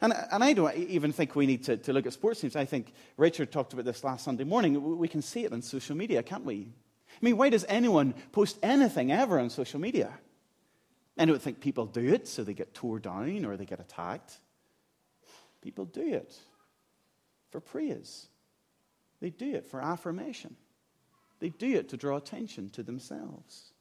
And, 0.00 0.12
and 0.32 0.42
I 0.42 0.52
don't 0.52 0.74
even 0.76 1.12
think 1.12 1.34
we 1.36 1.46
need 1.46 1.64
to, 1.64 1.76
to 1.76 1.92
look 1.92 2.06
at 2.06 2.12
sports 2.12 2.40
teams. 2.40 2.56
I 2.56 2.64
think 2.64 2.92
Richard 3.16 3.52
talked 3.52 3.72
about 3.72 3.84
this 3.84 4.04
last 4.04 4.24
Sunday 4.24 4.44
morning. 4.44 4.98
We 4.98 5.08
can 5.08 5.22
see 5.22 5.44
it 5.44 5.52
on 5.52 5.62
social 5.62 5.96
media, 5.96 6.22
can't 6.22 6.44
we? 6.44 6.68
I 7.10 7.24
mean, 7.24 7.36
why 7.36 7.48
does 7.50 7.64
anyone 7.68 8.14
post 8.32 8.58
anything 8.62 9.12
ever 9.12 9.38
on 9.38 9.50
social 9.50 9.80
media? 9.80 10.12
I 11.16 11.24
don't 11.26 11.40
think 11.40 11.60
people 11.60 11.86
do 11.86 12.12
it 12.12 12.26
so 12.26 12.42
they 12.42 12.54
get 12.54 12.74
tore 12.74 12.98
down 12.98 13.44
or 13.44 13.56
they 13.56 13.64
get 13.64 13.80
attacked. 13.80 14.38
People 15.62 15.84
do 15.84 16.14
it 16.14 16.36
for 17.50 17.60
praise, 17.60 18.26
they 19.20 19.30
do 19.30 19.54
it 19.54 19.64
for 19.64 19.80
affirmation, 19.80 20.56
they 21.38 21.50
do 21.50 21.76
it 21.76 21.88
to 21.90 21.96
draw 21.96 22.16
attention 22.16 22.68
to 22.70 22.82
themselves. 22.82 23.73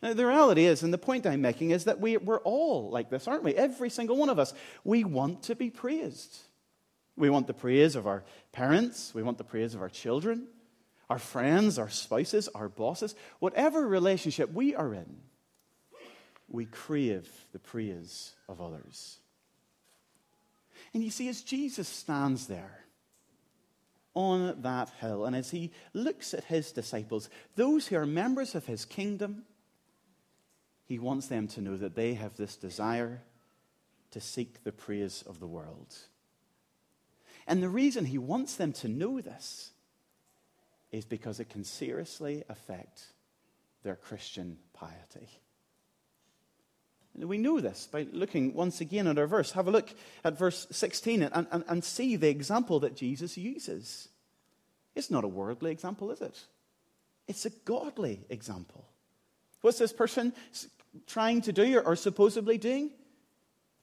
Now, 0.00 0.14
the 0.14 0.26
reality 0.26 0.64
is, 0.64 0.82
and 0.82 0.92
the 0.92 0.98
point 0.98 1.26
I'm 1.26 1.42
making 1.42 1.70
is 1.70 1.84
that 1.84 2.00
we, 2.00 2.16
we're 2.16 2.40
all 2.40 2.90
like 2.90 3.10
this, 3.10 3.28
aren't 3.28 3.44
we? 3.44 3.54
Every 3.54 3.90
single 3.90 4.16
one 4.16 4.28
of 4.28 4.38
us. 4.38 4.54
We 4.84 5.04
want 5.04 5.44
to 5.44 5.54
be 5.54 5.70
praised. 5.70 6.38
We 7.16 7.30
want 7.30 7.46
the 7.46 7.54
praise 7.54 7.94
of 7.94 8.06
our 8.06 8.24
parents, 8.52 9.12
we 9.14 9.22
want 9.22 9.38
the 9.38 9.44
praise 9.44 9.74
of 9.74 9.82
our 9.82 9.88
children, 9.88 10.46
our 11.10 11.18
friends, 11.18 11.78
our 11.78 11.90
spouses, 11.90 12.48
our 12.54 12.68
bosses. 12.68 13.14
Whatever 13.38 13.86
relationship 13.86 14.50
we 14.52 14.74
are 14.74 14.94
in, 14.94 15.16
we 16.48 16.64
crave 16.64 17.28
the 17.52 17.58
praise 17.58 18.32
of 18.48 18.60
others. 18.60 19.18
And 20.94 21.02
you 21.02 21.10
see, 21.10 21.28
as 21.28 21.42
Jesus 21.42 21.88
stands 21.88 22.46
there 22.46 22.84
on 24.14 24.60
that 24.62 24.90
hill, 25.00 25.24
and 25.24 25.34
as 25.34 25.50
he 25.50 25.70
looks 25.94 26.34
at 26.34 26.44
his 26.44 26.72
disciples, 26.72 27.30
those 27.56 27.86
who 27.86 27.96
are 27.96 28.06
members 28.06 28.54
of 28.54 28.66
his 28.66 28.84
kingdom, 28.84 29.44
he 30.92 30.98
wants 30.98 31.28
them 31.28 31.48
to 31.48 31.62
know 31.62 31.74
that 31.78 31.94
they 31.94 32.12
have 32.12 32.36
this 32.36 32.54
desire 32.54 33.22
to 34.10 34.20
seek 34.20 34.62
the 34.62 34.72
praise 34.72 35.24
of 35.26 35.40
the 35.40 35.46
world. 35.46 35.96
And 37.46 37.62
the 37.62 37.68
reason 37.70 38.04
he 38.04 38.18
wants 38.18 38.56
them 38.56 38.74
to 38.74 38.88
know 38.88 39.18
this 39.18 39.70
is 40.90 41.06
because 41.06 41.40
it 41.40 41.48
can 41.48 41.64
seriously 41.64 42.44
affect 42.50 43.04
their 43.82 43.96
Christian 43.96 44.58
piety. 44.74 45.30
And 47.14 47.24
we 47.24 47.38
know 47.38 47.58
this 47.58 47.88
by 47.90 48.06
looking 48.12 48.52
once 48.52 48.82
again 48.82 49.06
at 49.06 49.16
our 49.16 49.26
verse. 49.26 49.52
Have 49.52 49.68
a 49.68 49.70
look 49.70 49.94
at 50.24 50.36
verse 50.36 50.66
16 50.72 51.22
and, 51.22 51.46
and, 51.50 51.64
and 51.66 51.82
see 51.82 52.16
the 52.16 52.28
example 52.28 52.80
that 52.80 52.96
Jesus 52.96 53.38
uses. 53.38 54.10
It's 54.94 55.10
not 55.10 55.24
a 55.24 55.28
worldly 55.28 55.70
example, 55.70 56.10
is 56.10 56.20
it? 56.20 56.38
It's 57.28 57.46
a 57.46 57.50
godly 57.64 58.26
example. 58.28 58.84
What's 59.62 59.78
this 59.78 59.92
person 59.92 60.34
trying 61.06 61.40
to 61.42 61.52
do 61.52 61.78
or, 61.78 61.96
supposedly 61.96 62.58
doing? 62.58 62.90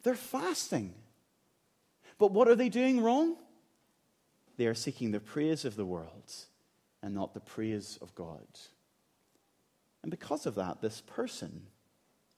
They're 0.04 0.16
fasting. 0.16 0.94
But 2.18 2.32
what 2.32 2.48
are 2.48 2.56
they 2.56 2.70
doing 2.70 3.02
wrong? 3.02 3.36
They 4.58 4.68
are 4.68 4.76
seeking 4.76 5.12
the 5.12 5.20
praise 5.20 5.66
of 5.66 5.76
the 5.76 5.86
world 5.86 6.34
and 7.02 7.16
not 7.16 7.34
the 7.34 7.40
praise 7.40 7.98
of 8.02 8.14
God. 8.16 8.48
And 10.02 10.12
because 10.12 10.46
of 10.46 10.56
that, 10.56 10.82
this 10.82 11.02
person 11.02 11.68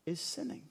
is 0.06 0.20
sinning. 0.20 0.64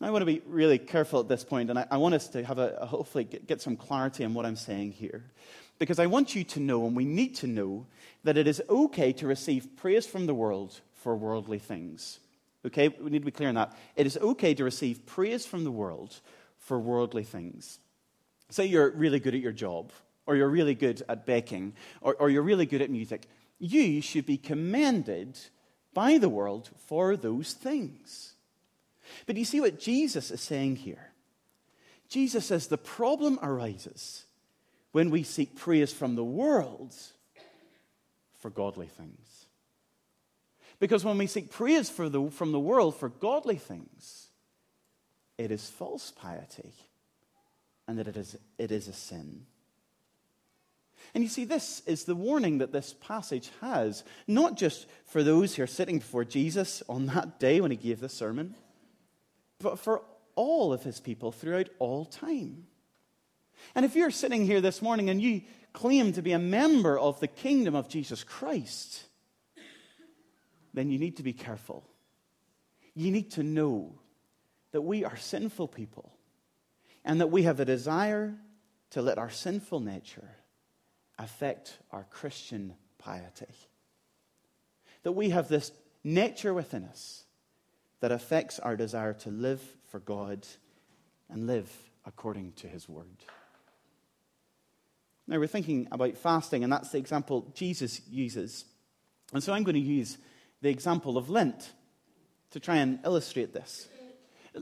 Now, 0.00 0.08
I 0.08 0.10
want 0.10 0.22
to 0.22 0.26
be 0.26 0.42
really 0.46 0.78
careful 0.78 1.20
at 1.20 1.28
this 1.28 1.44
point, 1.44 1.70
and 1.70 1.78
I, 1.78 1.86
I 1.90 1.96
want 1.96 2.14
us 2.14 2.28
to 2.28 2.44
have 2.44 2.58
a, 2.58 2.76
a 2.80 2.86
hopefully 2.86 3.24
get, 3.24 3.46
get 3.46 3.62
some 3.62 3.76
clarity 3.76 4.24
on 4.24 4.34
what 4.34 4.44
I'm 4.44 4.56
saying 4.56 4.92
here. 4.92 5.24
Because 5.78 5.98
I 5.98 6.06
want 6.06 6.34
you 6.34 6.44
to 6.44 6.60
know, 6.60 6.86
and 6.86 6.94
we 6.94 7.04
need 7.04 7.34
to 7.36 7.46
know, 7.46 7.86
that 8.22 8.36
it 8.36 8.46
is 8.46 8.62
okay 8.68 9.12
to 9.14 9.26
receive 9.26 9.76
praise 9.76 10.06
from 10.06 10.26
the 10.26 10.34
world 10.34 10.80
for 11.04 11.14
worldly 11.14 11.58
things. 11.58 12.18
Okay, 12.66 12.88
we 12.88 13.10
need 13.10 13.18
to 13.18 13.26
be 13.26 13.30
clear 13.30 13.50
on 13.50 13.56
that. 13.56 13.76
It 13.94 14.06
is 14.06 14.16
okay 14.16 14.54
to 14.54 14.64
receive 14.64 15.04
praise 15.04 15.44
from 15.44 15.62
the 15.62 15.70
world 15.70 16.18
for 16.56 16.80
worldly 16.80 17.24
things. 17.24 17.78
Say 18.48 18.64
you're 18.64 18.90
really 18.90 19.20
good 19.20 19.34
at 19.34 19.42
your 19.42 19.52
job, 19.52 19.92
or 20.26 20.34
you're 20.34 20.48
really 20.48 20.74
good 20.74 21.02
at 21.06 21.26
baking, 21.26 21.74
or, 22.00 22.14
or 22.14 22.30
you're 22.30 22.42
really 22.42 22.64
good 22.64 22.80
at 22.80 22.90
music. 22.90 23.28
You 23.58 24.00
should 24.00 24.24
be 24.24 24.38
commended 24.38 25.38
by 25.92 26.16
the 26.16 26.30
world 26.30 26.70
for 26.86 27.18
those 27.18 27.52
things. 27.52 28.32
But 29.26 29.36
you 29.36 29.44
see 29.44 29.60
what 29.60 29.78
Jesus 29.78 30.30
is 30.30 30.40
saying 30.40 30.76
here? 30.76 31.12
Jesus 32.08 32.46
says 32.46 32.66
the 32.66 32.78
problem 32.78 33.38
arises 33.42 34.24
when 34.92 35.10
we 35.10 35.22
seek 35.22 35.54
praise 35.54 35.92
from 35.92 36.14
the 36.14 36.24
world 36.24 36.94
for 38.38 38.48
godly 38.48 38.86
things. 38.86 39.33
Because 40.84 41.02
when 41.02 41.16
we 41.16 41.26
seek 41.26 41.50
praise 41.50 41.88
the, 41.88 42.28
from 42.30 42.52
the 42.52 42.60
world 42.60 42.94
for 42.94 43.08
godly 43.08 43.56
things, 43.56 44.26
it 45.38 45.50
is 45.50 45.70
false 45.70 46.10
piety 46.10 46.74
and 47.88 47.98
that 47.98 48.06
it 48.06 48.18
is, 48.18 48.36
it 48.58 48.70
is 48.70 48.86
a 48.86 48.92
sin. 48.92 49.46
And 51.14 51.24
you 51.24 51.30
see, 51.30 51.46
this 51.46 51.80
is 51.86 52.04
the 52.04 52.14
warning 52.14 52.58
that 52.58 52.72
this 52.72 52.94
passage 53.00 53.50
has, 53.62 54.04
not 54.26 54.58
just 54.58 54.84
for 55.06 55.22
those 55.22 55.54
who 55.54 55.62
are 55.62 55.66
sitting 55.66 56.00
before 56.00 56.22
Jesus 56.22 56.82
on 56.86 57.06
that 57.06 57.40
day 57.40 57.62
when 57.62 57.70
he 57.70 57.78
gave 57.78 58.00
the 58.00 58.10
sermon, 58.10 58.54
but 59.60 59.78
for 59.78 60.02
all 60.34 60.70
of 60.74 60.82
his 60.82 61.00
people 61.00 61.32
throughout 61.32 61.70
all 61.78 62.04
time. 62.04 62.66
And 63.74 63.86
if 63.86 63.96
you're 63.96 64.10
sitting 64.10 64.44
here 64.44 64.60
this 64.60 64.82
morning 64.82 65.08
and 65.08 65.22
you 65.22 65.40
claim 65.72 66.12
to 66.12 66.20
be 66.20 66.32
a 66.32 66.38
member 66.38 66.98
of 66.98 67.20
the 67.20 67.26
kingdom 67.26 67.74
of 67.74 67.88
Jesus 67.88 68.22
Christ, 68.22 69.04
then 70.74 70.90
you 70.90 70.98
need 70.98 71.16
to 71.16 71.22
be 71.22 71.32
careful. 71.32 71.88
You 72.94 73.10
need 73.10 73.30
to 73.32 73.42
know 73.42 73.94
that 74.72 74.82
we 74.82 75.04
are 75.04 75.16
sinful 75.16 75.68
people 75.68 76.12
and 77.04 77.20
that 77.20 77.28
we 77.28 77.44
have 77.44 77.60
a 77.60 77.64
desire 77.64 78.34
to 78.90 79.00
let 79.00 79.18
our 79.18 79.30
sinful 79.30 79.80
nature 79.80 80.36
affect 81.18 81.78
our 81.92 82.04
Christian 82.10 82.74
piety. 82.98 83.46
That 85.04 85.12
we 85.12 85.30
have 85.30 85.48
this 85.48 85.70
nature 86.02 86.52
within 86.52 86.84
us 86.84 87.24
that 88.00 88.12
affects 88.12 88.58
our 88.58 88.76
desire 88.76 89.14
to 89.14 89.30
live 89.30 89.62
for 89.88 90.00
God 90.00 90.46
and 91.30 91.46
live 91.46 91.70
according 92.04 92.52
to 92.52 92.66
His 92.66 92.88
Word. 92.88 93.24
Now, 95.26 95.38
we're 95.38 95.46
thinking 95.46 95.88
about 95.90 96.18
fasting, 96.18 96.64
and 96.64 96.72
that's 96.72 96.90
the 96.90 96.98
example 96.98 97.50
Jesus 97.54 98.02
uses. 98.10 98.66
And 99.32 99.42
so 99.42 99.52
I'm 99.52 99.62
going 99.62 99.74
to 99.74 99.80
use 99.80 100.18
the 100.64 100.70
example 100.70 101.18
of 101.18 101.28
Lent 101.28 101.72
to 102.50 102.58
try 102.58 102.76
and 102.76 102.98
illustrate 103.04 103.52
this. 103.52 103.86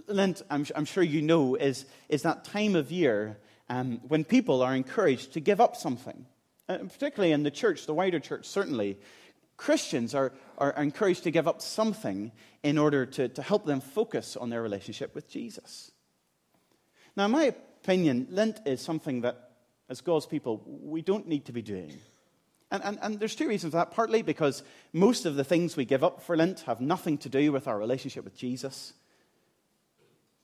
Lent, 0.09 0.43
I'm, 0.51 0.67
I'm 0.75 0.85
sure 0.85 1.05
you 1.05 1.23
know, 1.23 1.55
is, 1.55 1.87
is 2.09 2.23
that 2.23 2.45
time 2.45 2.75
of 2.75 2.91
year 2.91 3.39
um, 3.69 4.01
when 4.09 4.25
people 4.25 4.63
are 4.63 4.75
encouraged 4.75 5.35
to 5.35 5.41
give 5.41 5.61
up 5.61 5.77
something. 5.77 6.27
Uh, 6.69 6.79
particularly 6.79 7.31
in 7.31 7.45
the 7.45 7.53
church, 7.53 7.87
the 7.87 7.95
wider 7.95 8.19
church, 8.19 8.47
certainly. 8.47 8.99
Christians 9.57 10.13
are, 10.13 10.33
are 10.59 10.73
encouraged 10.73 11.23
to 11.23 11.31
give 11.31 11.47
up 11.47 11.63
something 11.63 12.33
in 12.65 12.79
order 12.79 13.07
to, 13.07 13.29
to 13.29 13.43
help 13.43 13.65
them 13.65 13.81
focus 13.81 14.37
on 14.37 14.51
their 14.51 14.61
relationship 14.61 15.15
with 15.15 15.31
Jesus. 15.31 15.93
Now, 17.17 17.27
in 17.27 17.31
my 17.31 17.45
opinion, 17.45 18.27
Lent 18.29 18.59
is 18.67 18.81
something 18.81 19.21
that, 19.21 19.51
as 19.89 20.01
God's 20.01 20.27
people, 20.27 20.65
we 20.67 21.01
don't 21.01 21.29
need 21.29 21.45
to 21.45 21.53
be 21.53 21.63
doing. 21.63 21.93
And, 22.73 22.83
and, 22.83 22.99
and 23.03 23.21
there's 23.21 23.37
two 23.37 23.49
reasons 23.49 23.73
for 23.73 23.77
that. 23.77 23.91
Partly 23.91 24.23
because 24.23 24.63
most 24.95 25.27
of 25.27 25.37
the 25.37 25.45
things 25.45 25.77
we 25.77 25.85
give 25.85 26.03
up 26.03 26.23
for 26.23 26.37
Lent 26.37 26.61
have 26.61 26.81
nothing 26.81 27.19
to 27.19 27.29
do 27.29 27.53
with 27.53 27.69
our 27.69 27.79
relationship 27.79 28.25
with 28.25 28.35
Jesus. 28.35 28.95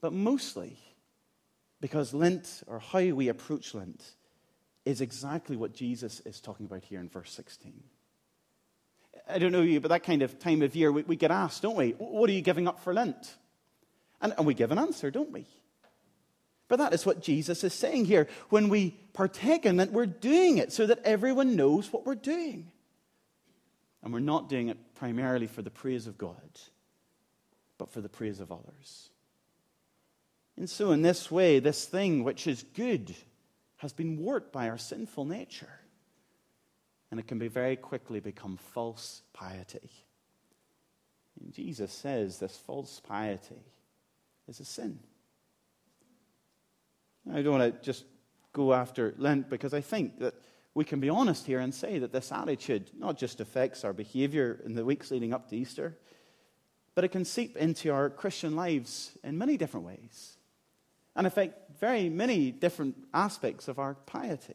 But 0.02 0.12
mostly 0.12 0.76
because 1.80 2.12
Lent, 2.12 2.62
or 2.66 2.80
how 2.80 3.00
we 3.00 3.28
approach 3.28 3.73
Lent, 3.73 4.04
is 4.85 5.00
exactly 5.00 5.56
what 5.56 5.73
Jesus 5.73 6.20
is 6.20 6.40
talking 6.40 6.66
about 6.66 6.85
here 6.85 7.00
in 7.00 7.08
verse 7.08 7.32
16. 7.32 7.82
I 9.30 9.38
don't 9.38 9.52
know 9.52 9.62
you, 9.62 9.80
but 9.80 9.88
that 9.88 10.04
kind 10.04 10.20
of 10.20 10.38
time 10.38 10.61
of 10.61 10.76
year, 10.76 10.92
we, 10.92 11.02
we 11.02 11.16
get 11.16 11.30
asked, 11.30 11.62
don't 11.62 11.76
we? 11.76 11.92
What 11.92 12.28
are 12.28 12.35
you 12.35 12.42
giving 12.42 12.68
up 12.68 12.80
for 12.80 12.92
Lent? 12.92 13.37
And, 14.20 14.35
and 14.37 14.47
we 14.47 14.52
give 14.52 14.70
an 14.70 14.78
answer, 14.78 15.11
don't 15.11 15.32
we? 15.32 15.47
But 16.68 16.78
that 16.78 16.92
is 16.92 17.06
what 17.06 17.22
Jesus 17.22 17.64
is 17.64 17.72
saying 17.72 18.04
here. 18.04 18.28
When 18.50 18.68
we 18.68 18.90
partake 19.14 19.64
in 19.64 19.80
it, 19.80 19.90
we're 19.90 20.06
doing 20.06 20.58
it 20.58 20.72
so 20.72 20.87
that 20.87 21.00
everyone 21.04 21.56
knows 21.56 21.92
what 21.92 22.06
we're 22.06 22.14
doing. 22.14 22.70
And 24.02 24.12
we're 24.12 24.20
not 24.20 24.48
doing 24.48 24.68
it 24.68 24.94
primarily 24.94 25.46
for 25.46 25.62
the 25.62 25.70
praise 25.70 26.06
of 26.06 26.18
God, 26.18 26.60
but 27.78 27.90
for 27.90 28.00
the 28.00 28.08
praise 28.08 28.38
of 28.38 28.52
others. 28.52 29.10
And 30.56 30.68
so, 30.68 30.92
in 30.92 31.02
this 31.02 31.30
way, 31.30 31.58
this 31.58 31.84
thing 31.87 32.22
which 32.22 32.46
is 32.46 32.64
good 32.75 33.14
has 33.76 33.92
been 33.92 34.18
warped 34.18 34.52
by 34.52 34.68
our 34.68 34.78
sinful 34.78 35.25
nature. 35.25 35.70
And 37.10 37.18
it 37.18 37.26
can 37.26 37.38
be 37.38 37.48
very 37.48 37.76
quickly 37.76 38.20
become 38.20 38.56
false 38.56 39.22
piety. 39.32 39.90
And 41.40 41.52
Jesus 41.52 41.92
says 41.92 42.38
this 42.38 42.56
false 42.56 43.00
piety 43.00 43.62
is 44.48 44.60
a 44.60 44.64
sin. 44.64 44.98
I 47.32 47.42
don't 47.42 47.58
want 47.58 47.75
to 47.75 47.85
just 47.85 48.04
go 48.52 48.73
after 48.73 49.14
Lent 49.18 49.49
because 49.50 49.75
I 49.75 49.80
think 49.80 50.18
that 50.20 50.35
we 50.75 50.85
can 50.85 51.00
be 51.00 51.08
honest 51.08 51.47
here 51.47 51.58
and 51.58 51.75
say 51.75 51.99
that 51.99 52.12
this 52.12 52.30
attitude 52.32 52.90
not 52.97 53.18
just 53.18 53.40
affects 53.40 53.85
our 53.85 53.92
behavior 53.92 54.61
in 54.64 54.75
the 54.75 54.85
weeks 54.85 55.11
leading 55.11 55.32
up 55.32 55.49
to 55.49 55.56
Easter, 55.56 55.97
but 56.94 57.04
it 57.04 57.08
can 57.08 57.25
seep 57.25 57.56
into 57.56 57.92
our 57.92 58.11
Christian 58.11 58.56
lives 58.56 59.16
in 59.23 59.38
many 59.38 59.56
different 59.56 59.87
ways 59.87 60.37
and 61.14 61.26
affect 61.26 61.78
very 61.80 62.08
many 62.08 62.50
different 62.50 62.97
aspects 63.12 63.68
of 63.68 63.78
our 63.78 63.94
piety. 63.94 64.54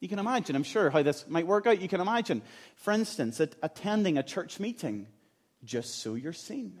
You 0.00 0.08
can 0.08 0.18
imagine, 0.18 0.56
I'm 0.56 0.62
sure, 0.62 0.88
how 0.88 1.02
this 1.02 1.26
might 1.28 1.46
work 1.46 1.66
out. 1.66 1.80
You 1.80 1.88
can 1.88 2.00
imagine, 2.00 2.42
for 2.76 2.92
instance, 2.92 3.38
attending 3.38 4.16
a 4.16 4.22
church 4.22 4.58
meeting 4.58 5.06
just 5.62 6.00
so 6.00 6.14
you're 6.14 6.32
seen. 6.32 6.80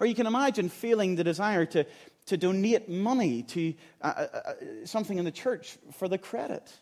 Or 0.00 0.06
you 0.06 0.14
can 0.14 0.26
imagine 0.26 0.68
feeling 0.68 1.14
the 1.14 1.24
desire 1.24 1.64
to, 1.66 1.86
to 2.26 2.36
donate 2.36 2.88
money 2.88 3.42
to 3.42 3.74
uh, 4.02 4.06
uh, 4.06 4.20
uh, 4.34 4.52
something 4.84 5.18
in 5.18 5.24
the 5.24 5.30
church 5.30 5.78
for 5.92 6.08
the 6.08 6.18
credit. 6.18 6.72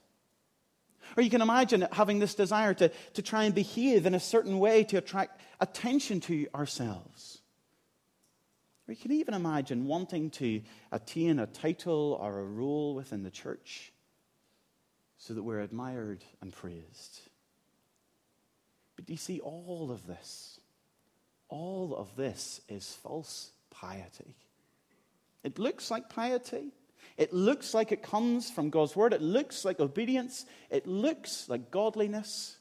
Or 1.17 1.23
you 1.23 1.31
can 1.31 1.43
imagine 1.43 1.87
having 1.93 2.19
this 2.19 2.35
desire 2.35 2.75
to, 2.75 2.91
to 3.15 3.23
try 3.23 3.45
and 3.45 3.55
behave 3.55 4.07
in 4.07 4.15
a 4.15 4.21
certain 4.21 4.59
way 4.59 4.85
to 4.85 4.97
attract 4.97 5.41
attention 5.61 6.21
to 6.21 6.47
ourselves. 6.55 7.41
Or 8.89 8.93
you 8.93 9.01
can 9.01 9.13
even 9.13 9.35
imagine 9.35 9.87
wanting 9.87 10.31
to 10.31 10.63
attain 10.93 11.39
a 11.39 11.47
title 11.47 12.19
or 12.21 12.39
a 12.39 12.45
role 12.45 12.95
within 12.95 13.23
the 13.23 13.31
church 13.31 13.93
so 15.19 15.35
that 15.35 15.43
we're 15.43 15.61
admired 15.61 16.25
and 16.41 16.53
praised. 16.53 17.21
But 18.97 19.07
do 19.07 19.13
you 19.13 19.19
see 19.19 19.41
all 19.41 19.91
of 19.91 20.07
this? 20.07 20.61
All 21.49 21.95
of 21.97 22.15
this 22.17 22.61
is 22.69 22.99
false 23.03 23.51
piety. 23.71 24.37
It 25.45 25.59
looks 25.59 25.91
like 25.91 26.09
piety. 26.09 26.73
It 27.17 27.33
looks 27.33 27.75
like 27.75 27.93
it 27.93 28.03
comes 28.03 28.51
from 28.51 28.71
God's 28.71 28.97
word. 28.97 29.13
It 29.13 29.23
looks 29.23 29.65
like 29.65 29.79
obedience. 29.79 30.47
It 30.71 30.87
looks 30.87 31.49
like 31.49 31.71
godliness. 31.71 32.57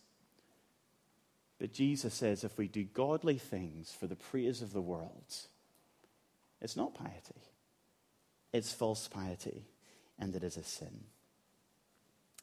But 1.57 1.71
Jesus 1.71 2.13
says 2.13 2.43
if 2.43 2.57
we 2.57 2.67
do 2.67 2.83
godly 2.83 3.37
things 3.37 3.95
for 3.97 4.05
the 4.05 4.15
praise 4.15 4.61
of 4.61 4.73
the 4.73 4.81
world, 4.81 5.33
it's 6.61 6.75
not 6.75 6.93
piety. 6.93 7.41
It's 8.51 8.73
false 8.73 9.07
piety, 9.07 9.65
and 10.19 10.35
it 10.35 10.43
is 10.43 10.57
a 10.57 10.63
sin. 10.63 11.05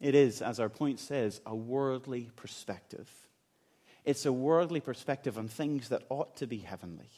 It 0.00 0.14
is, 0.14 0.42
as 0.42 0.58
our 0.58 0.70
point 0.70 0.98
says, 0.98 1.40
a 1.44 1.54
worldly 1.54 2.30
perspective. 2.34 3.08
It's 4.04 4.24
a 4.24 4.32
worldly 4.32 4.80
perspective 4.80 5.36
on 5.36 5.48
things 5.48 5.90
that 5.90 6.04
ought 6.08 6.36
to 6.38 6.46
be 6.46 6.58
heavenly. 6.58 7.10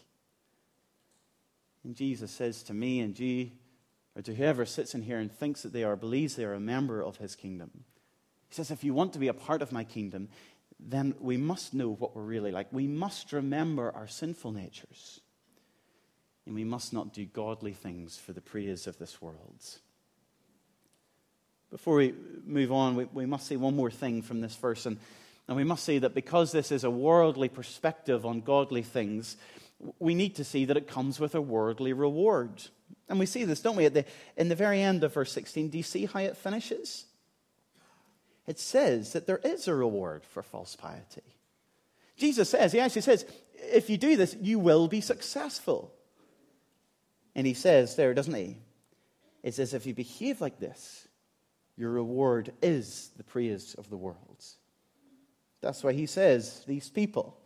And 1.84 1.96
Jesus 1.96 2.30
says 2.30 2.62
to 2.64 2.74
me 2.74 3.00
and 3.00 3.18
you, 3.18 3.50
or 4.14 4.22
to 4.22 4.34
whoever 4.34 4.66
sits 4.66 4.94
in 4.94 5.02
here 5.02 5.18
and 5.18 5.32
thinks 5.32 5.62
that 5.62 5.72
they 5.72 5.84
are, 5.84 5.96
believes 5.96 6.36
they 6.36 6.44
are 6.44 6.54
a 6.54 6.60
member 6.60 7.02
of 7.02 7.16
his 7.16 7.34
kingdom, 7.34 7.84
he 8.48 8.54
says, 8.54 8.70
if 8.70 8.84
you 8.84 8.92
want 8.92 9.14
to 9.14 9.18
be 9.18 9.28
a 9.28 9.34
part 9.34 9.62
of 9.62 9.72
my 9.72 9.82
kingdom, 9.82 10.28
then 10.78 11.14
we 11.20 11.36
must 11.36 11.72
know 11.72 11.88
what 11.88 12.14
we're 12.14 12.22
really 12.22 12.52
like. 12.52 12.72
We 12.72 12.86
must 12.86 13.32
remember 13.32 13.90
our 13.94 14.06
sinful 14.06 14.52
natures. 14.52 15.20
And 16.44 16.54
we 16.54 16.64
must 16.64 16.92
not 16.92 17.14
do 17.14 17.24
godly 17.24 17.72
things 17.72 18.18
for 18.18 18.32
the 18.32 18.40
praise 18.40 18.86
of 18.86 18.98
this 18.98 19.22
world. 19.22 19.64
Before 21.70 21.94
we 21.96 22.14
move 22.44 22.72
on, 22.72 22.96
we, 22.96 23.04
we 23.06 23.26
must 23.26 23.46
say 23.46 23.56
one 23.56 23.76
more 23.76 23.90
thing 23.90 24.22
from 24.22 24.40
this 24.40 24.54
verse. 24.56 24.84
And, 24.84 24.98
and 25.48 25.56
we 25.56 25.64
must 25.64 25.84
say 25.84 25.98
that 25.98 26.14
because 26.14 26.52
this 26.52 26.72
is 26.72 26.84
a 26.84 26.90
worldly 26.90 27.48
perspective 27.48 28.26
on 28.26 28.40
godly 28.40 28.82
things, 28.82 29.36
we 29.98 30.14
need 30.14 30.36
to 30.36 30.44
see 30.44 30.64
that 30.66 30.76
it 30.76 30.88
comes 30.88 31.18
with 31.18 31.34
a 31.34 31.40
worldly 31.40 31.92
reward. 31.92 32.62
And 33.08 33.18
we 33.18 33.26
see 33.26 33.44
this, 33.44 33.60
don't 33.60 33.76
we, 33.76 33.86
at 33.86 33.94
the, 33.94 34.04
in 34.36 34.48
the 34.48 34.54
very 34.54 34.80
end 34.80 35.04
of 35.04 35.14
verse 35.14 35.32
16. 35.32 35.68
Do 35.70 35.76
you 35.76 35.82
see 35.82 36.06
how 36.06 36.20
it 36.20 36.36
finishes? 36.36 37.06
It 38.46 38.58
says 38.58 39.12
that 39.12 39.26
there 39.26 39.40
is 39.44 39.68
a 39.68 39.74
reward 39.74 40.24
for 40.24 40.42
false 40.42 40.76
piety. 40.76 41.22
Jesus 42.16 42.48
says, 42.48 42.72
he 42.72 42.80
actually 42.80 43.02
says, 43.02 43.24
if 43.54 43.88
you 43.88 43.96
do 43.96 44.16
this, 44.16 44.36
you 44.40 44.58
will 44.58 44.88
be 44.88 45.00
successful. 45.00 45.92
And 47.34 47.46
he 47.46 47.54
says 47.54 47.96
there, 47.96 48.14
doesn't 48.14 48.34
he? 48.34 48.58
It 49.42 49.54
says, 49.54 49.74
if 49.74 49.86
you 49.86 49.94
behave 49.94 50.40
like 50.40 50.58
this, 50.58 51.08
your 51.76 51.90
reward 51.90 52.52
is 52.62 53.10
the 53.16 53.24
praise 53.24 53.74
of 53.74 53.90
the 53.90 53.96
world. 53.96 54.44
That's 55.60 55.82
why 55.82 55.92
he 55.92 56.06
says, 56.06 56.64
these 56.66 56.90
people, 56.90 57.36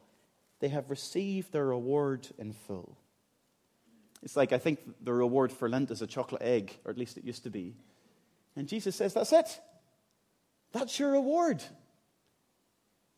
they 0.61 0.69
have 0.69 0.91
received 0.91 1.53
their 1.53 1.67
reward 1.67 2.29
in 2.39 2.53
full. 2.53 2.97
It's 4.23 4.37
like 4.37 4.53
I 4.53 4.59
think 4.59 4.81
the 5.03 5.13
reward 5.13 5.53
for 5.53 5.69
Lent 5.69 5.91
is 5.91 6.03
a 6.03 6.07
chocolate 6.07 6.43
egg, 6.43 6.79
or 6.85 6.91
at 6.91 6.99
least 6.99 7.19
it 7.19 7.25
used 7.25 7.45
to 7.45 7.51
be. 7.51 7.77
And 8.57 8.67
Jesus 8.67 8.97
says, 8.97 9.15
That's 9.15 9.33
it. 9.33 9.61
That's 10.73 10.99
your 10.99 11.13
reward. 11.13 11.63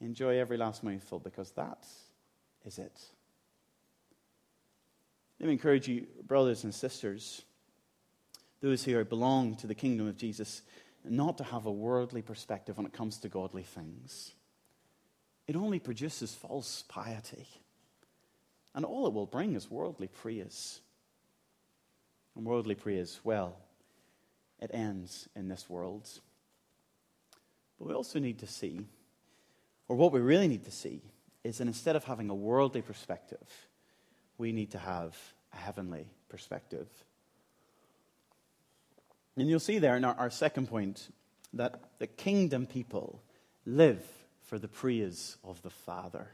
Enjoy 0.00 0.38
every 0.38 0.56
last 0.56 0.84
mouthful 0.84 1.18
because 1.18 1.50
that 1.52 1.86
is 2.64 2.78
it. 2.78 3.00
Let 5.40 5.46
me 5.46 5.52
encourage 5.52 5.88
you, 5.88 6.06
brothers 6.26 6.64
and 6.64 6.74
sisters, 6.74 7.42
those 8.60 8.82
who 8.84 9.02
belong 9.04 9.56
to 9.56 9.66
the 9.66 9.74
kingdom 9.74 10.08
of 10.08 10.16
Jesus, 10.16 10.62
not 11.04 11.38
to 11.38 11.44
have 11.44 11.66
a 11.66 11.72
worldly 11.72 12.22
perspective 12.22 12.76
when 12.76 12.86
it 12.86 12.92
comes 12.92 13.18
to 13.18 13.28
godly 13.28 13.62
things 13.62 14.32
it 15.48 15.56
only 15.56 15.78
produces 15.78 16.34
false 16.34 16.84
piety. 16.88 17.46
And 18.74 18.84
all 18.84 19.06
it 19.06 19.14
will 19.14 19.26
bring 19.26 19.56
is 19.56 19.70
worldly 19.70 20.06
praise. 20.06 20.80
And 22.36 22.44
worldly 22.44 22.74
praise, 22.74 23.18
well, 23.24 23.56
it 24.60 24.70
ends 24.74 25.26
in 25.34 25.48
this 25.48 25.68
world. 25.68 26.06
But 27.78 27.88
we 27.88 27.94
also 27.94 28.18
need 28.18 28.38
to 28.40 28.46
see, 28.46 28.86
or 29.88 29.96
what 29.96 30.12
we 30.12 30.20
really 30.20 30.48
need 30.48 30.66
to 30.66 30.70
see, 30.70 31.00
is 31.42 31.58
that 31.58 31.66
instead 31.66 31.96
of 31.96 32.04
having 32.04 32.28
a 32.28 32.34
worldly 32.34 32.82
perspective, 32.82 33.48
we 34.36 34.52
need 34.52 34.70
to 34.72 34.78
have 34.78 35.16
a 35.54 35.56
heavenly 35.56 36.06
perspective. 36.28 36.88
And 39.36 39.48
you'll 39.48 39.60
see 39.60 39.78
there 39.78 39.96
in 39.96 40.04
our, 40.04 40.14
our 40.14 40.30
second 40.30 40.68
point 40.68 41.08
that 41.54 41.80
the 41.98 42.06
kingdom 42.06 42.66
people 42.66 43.22
live 43.64 44.04
for 44.48 44.58
the 44.58 44.68
praise 44.68 45.36
of 45.44 45.60
the 45.62 45.70
Father. 45.70 46.26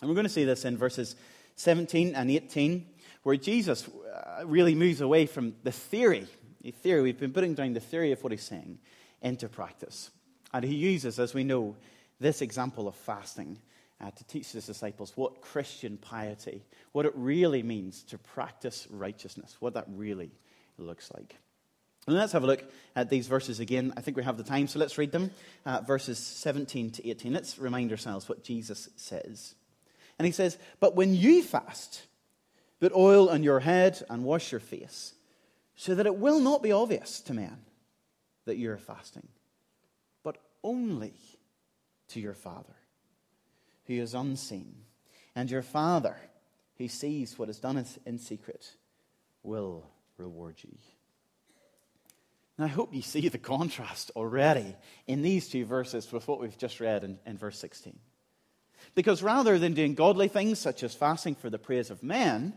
And 0.00 0.08
we're 0.08 0.14
going 0.14 0.26
to 0.26 0.32
see 0.32 0.44
this 0.44 0.64
in 0.64 0.78
verses 0.78 1.16
17 1.56 2.14
and 2.14 2.30
18, 2.30 2.86
where 3.24 3.36
Jesus 3.36 3.88
uh, 3.88 4.46
really 4.46 4.74
moves 4.74 5.00
away 5.00 5.26
from 5.26 5.54
the 5.64 5.72
theory. 5.72 6.26
The 6.62 6.70
theory, 6.70 7.02
we've 7.02 7.18
been 7.18 7.32
putting 7.32 7.54
down 7.54 7.72
the 7.72 7.80
theory 7.80 8.12
of 8.12 8.22
what 8.22 8.32
he's 8.32 8.42
saying 8.42 8.78
into 9.20 9.48
practice. 9.48 10.10
And 10.52 10.64
he 10.64 10.76
uses, 10.76 11.18
as 11.18 11.34
we 11.34 11.42
know, 11.42 11.76
this 12.20 12.40
example 12.40 12.86
of 12.86 12.94
fasting 12.94 13.58
uh, 14.00 14.10
to 14.10 14.24
teach 14.24 14.52
his 14.52 14.66
disciples 14.66 15.12
what 15.16 15.40
Christian 15.40 15.96
piety, 15.96 16.64
what 16.92 17.06
it 17.06 17.12
really 17.16 17.62
means 17.62 18.02
to 18.04 18.18
practice 18.18 18.86
righteousness, 18.90 19.56
what 19.58 19.74
that 19.74 19.86
really 19.88 20.30
looks 20.78 21.10
like. 21.12 21.36
And 22.06 22.16
let's 22.16 22.32
have 22.32 22.44
a 22.44 22.46
look 22.46 22.64
at 22.94 23.08
these 23.08 23.26
verses 23.26 23.60
again. 23.60 23.92
I 23.96 24.00
think 24.00 24.16
we 24.16 24.24
have 24.24 24.36
the 24.36 24.44
time, 24.44 24.66
so 24.66 24.78
let's 24.78 24.98
read 24.98 25.12
them. 25.12 25.30
Uh, 25.64 25.80
verses 25.80 26.18
17 26.18 26.90
to 26.92 27.08
18. 27.08 27.32
Let's 27.32 27.58
remind 27.58 27.90
ourselves 27.90 28.28
what 28.28 28.44
Jesus 28.44 28.90
says. 28.96 29.54
And 30.18 30.26
he 30.26 30.32
says, 30.32 30.58
But 30.80 30.94
when 30.94 31.14
you 31.14 31.42
fast, 31.42 32.02
put 32.80 32.92
oil 32.92 33.30
on 33.30 33.42
your 33.42 33.60
head 33.60 34.02
and 34.10 34.24
wash 34.24 34.52
your 34.52 34.60
face, 34.60 35.14
so 35.76 35.94
that 35.94 36.06
it 36.06 36.16
will 36.16 36.40
not 36.40 36.62
be 36.62 36.72
obvious 36.72 37.20
to 37.22 37.34
men 37.34 37.58
that 38.44 38.56
you 38.56 38.70
are 38.70 38.78
fasting, 38.78 39.26
but 40.22 40.36
only 40.62 41.14
to 42.08 42.20
your 42.20 42.34
Father, 42.34 42.76
who 43.86 43.94
is 43.94 44.14
unseen. 44.14 44.74
And 45.34 45.50
your 45.50 45.62
Father, 45.62 46.16
who 46.76 46.88
sees 46.88 47.38
what 47.38 47.48
is 47.48 47.58
done 47.58 47.84
in 48.04 48.18
secret, 48.18 48.74
will 49.42 49.84
reward 50.18 50.56
you. 50.62 50.76
I 52.58 52.68
hope 52.68 52.94
you 52.94 53.02
see 53.02 53.28
the 53.28 53.38
contrast 53.38 54.12
already 54.14 54.76
in 55.06 55.22
these 55.22 55.48
two 55.48 55.64
verses 55.64 56.10
with 56.12 56.28
what 56.28 56.40
we've 56.40 56.56
just 56.56 56.78
read 56.78 57.02
in, 57.02 57.18
in 57.26 57.36
verse 57.36 57.58
16. 57.58 57.98
Because 58.94 59.22
rather 59.22 59.58
than 59.58 59.74
doing 59.74 59.94
godly 59.94 60.28
things 60.28 60.58
such 60.58 60.82
as 60.82 60.94
fasting 60.94 61.34
for 61.34 61.50
the 61.50 61.58
praise 61.58 61.90
of 61.90 62.02
men, 62.02 62.54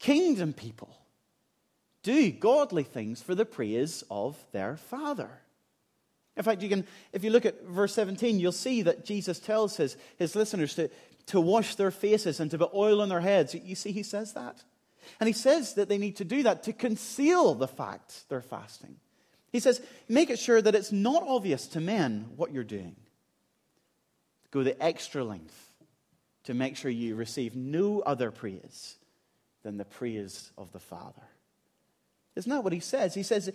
kingdom 0.00 0.52
people 0.52 0.96
do 2.02 2.30
godly 2.32 2.84
things 2.84 3.22
for 3.22 3.34
the 3.34 3.44
praise 3.44 4.02
of 4.10 4.36
their 4.52 4.76
Father. 4.76 5.30
In 6.36 6.42
fact, 6.42 6.62
you 6.62 6.68
can, 6.68 6.86
if 7.12 7.24
you 7.24 7.30
look 7.30 7.44
at 7.44 7.64
verse 7.64 7.92
17, 7.94 8.38
you'll 8.38 8.52
see 8.52 8.82
that 8.82 9.04
Jesus 9.04 9.38
tells 9.40 9.76
his, 9.76 9.96
his 10.16 10.36
listeners 10.36 10.74
to, 10.76 10.88
to 11.26 11.40
wash 11.40 11.74
their 11.74 11.90
faces 11.90 12.40
and 12.40 12.50
to 12.50 12.58
put 12.58 12.70
oil 12.72 13.02
on 13.02 13.08
their 13.08 13.20
heads. 13.20 13.54
You 13.54 13.74
see, 13.74 13.92
he 13.92 14.04
says 14.04 14.32
that. 14.34 14.62
And 15.20 15.26
he 15.26 15.32
says 15.32 15.74
that 15.74 15.88
they 15.88 15.98
need 15.98 16.16
to 16.16 16.24
do 16.24 16.42
that 16.44 16.62
to 16.64 16.72
conceal 16.72 17.54
the 17.54 17.68
fact 17.68 18.28
they're 18.28 18.42
fasting. 18.42 18.96
He 19.50 19.60
says, 19.60 19.80
make 20.08 20.30
it 20.30 20.38
sure 20.38 20.60
that 20.60 20.74
it's 20.74 20.92
not 20.92 21.22
obvious 21.26 21.66
to 21.68 21.80
men 21.80 22.26
what 22.36 22.52
you're 22.52 22.64
doing. 22.64 22.96
Go 24.50 24.62
the 24.62 24.82
extra 24.82 25.24
length 25.24 25.58
to 26.44 26.54
make 26.54 26.76
sure 26.76 26.90
you 26.90 27.14
receive 27.14 27.54
no 27.54 28.00
other 28.00 28.30
praise 28.30 28.96
than 29.62 29.76
the 29.76 29.84
praise 29.84 30.50
of 30.56 30.72
the 30.72 30.78
Father. 30.78 31.22
Isn't 32.36 32.50
that 32.50 32.64
what 32.64 32.72
he 32.72 32.80
says? 32.80 33.14
He 33.14 33.22
says, 33.22 33.50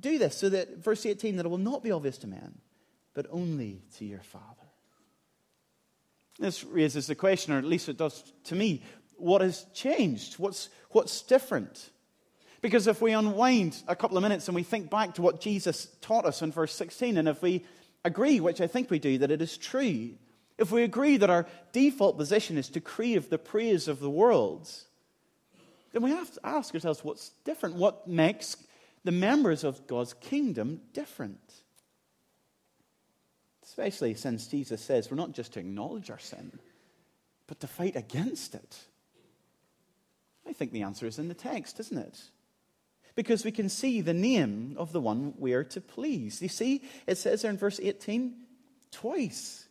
do 0.00 0.18
this 0.18 0.36
so 0.36 0.48
that, 0.48 0.78
verse 0.78 1.06
18, 1.06 1.36
that 1.36 1.46
it 1.46 1.48
will 1.48 1.58
not 1.58 1.82
be 1.82 1.92
obvious 1.92 2.18
to 2.18 2.26
men, 2.26 2.58
but 3.14 3.26
only 3.30 3.82
to 3.98 4.04
your 4.04 4.22
Father. 4.22 4.44
This 6.38 6.64
raises 6.64 7.06
the 7.06 7.14
question, 7.14 7.52
or 7.52 7.58
at 7.58 7.64
least 7.64 7.88
it 7.88 7.96
does 7.96 8.32
to 8.44 8.56
me, 8.56 8.82
what 9.18 9.40
has 9.40 9.66
changed? 9.74 10.38
What's, 10.38 10.68
what's 10.90 11.22
different? 11.22 11.90
Because 12.60 12.86
if 12.86 13.02
we 13.02 13.12
unwind 13.12 13.82
a 13.86 13.94
couple 13.94 14.16
of 14.16 14.22
minutes 14.22 14.48
and 14.48 14.54
we 14.54 14.62
think 14.62 14.88
back 14.88 15.14
to 15.14 15.22
what 15.22 15.40
Jesus 15.40 15.88
taught 16.00 16.24
us 16.24 16.40
in 16.40 16.50
verse 16.50 16.74
16, 16.74 17.18
and 17.18 17.28
if 17.28 17.42
we 17.42 17.64
agree, 18.04 18.40
which 18.40 18.60
I 18.60 18.66
think 18.66 18.90
we 18.90 18.98
do, 18.98 19.18
that 19.18 19.30
it 19.30 19.42
is 19.42 19.58
true, 19.58 20.12
if 20.56 20.70
we 20.70 20.82
agree 20.82 21.16
that 21.16 21.30
our 21.30 21.46
default 21.72 22.16
position 22.16 22.56
is 22.56 22.68
to 22.70 22.80
crave 22.80 23.28
the 23.28 23.38
praise 23.38 23.88
of 23.88 24.00
the 24.00 24.10
world, 24.10 24.70
then 25.92 26.02
we 26.02 26.10
have 26.10 26.32
to 26.32 26.40
ask 26.42 26.74
ourselves 26.74 27.04
what's 27.04 27.30
different? 27.44 27.76
What 27.76 28.08
makes 28.08 28.56
the 29.04 29.12
members 29.12 29.62
of 29.62 29.86
God's 29.86 30.14
kingdom 30.14 30.80
different? 30.92 31.40
Especially 33.62 34.14
since 34.14 34.46
Jesus 34.46 34.80
says 34.80 35.10
we're 35.10 35.16
not 35.16 35.32
just 35.32 35.52
to 35.52 35.60
acknowledge 35.60 36.10
our 36.10 36.18
sin, 36.18 36.58
but 37.46 37.60
to 37.60 37.66
fight 37.66 37.96
against 37.96 38.54
it. 38.54 38.78
I 40.46 40.52
think 40.52 40.72
the 40.72 40.82
answer 40.82 41.06
is 41.06 41.18
in 41.18 41.28
the 41.28 41.34
text, 41.34 41.80
isn't 41.80 41.98
it? 41.98 42.20
Because 43.14 43.44
we 43.44 43.52
can 43.52 43.68
see 43.68 44.00
the 44.00 44.14
name 44.14 44.74
of 44.76 44.92
the 44.92 45.00
one 45.00 45.34
we 45.38 45.52
are 45.52 45.64
to 45.64 45.80
please. 45.80 46.42
You 46.42 46.48
see, 46.48 46.82
it 47.06 47.16
says 47.16 47.42
there 47.42 47.50
in 47.50 47.58
verse 47.58 47.78
18, 47.80 48.34
twice, 48.90 49.66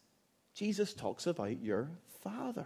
Jesus 0.53 0.93
talks 0.93 1.27
about 1.27 1.62
your 1.62 1.89
Father. 2.21 2.65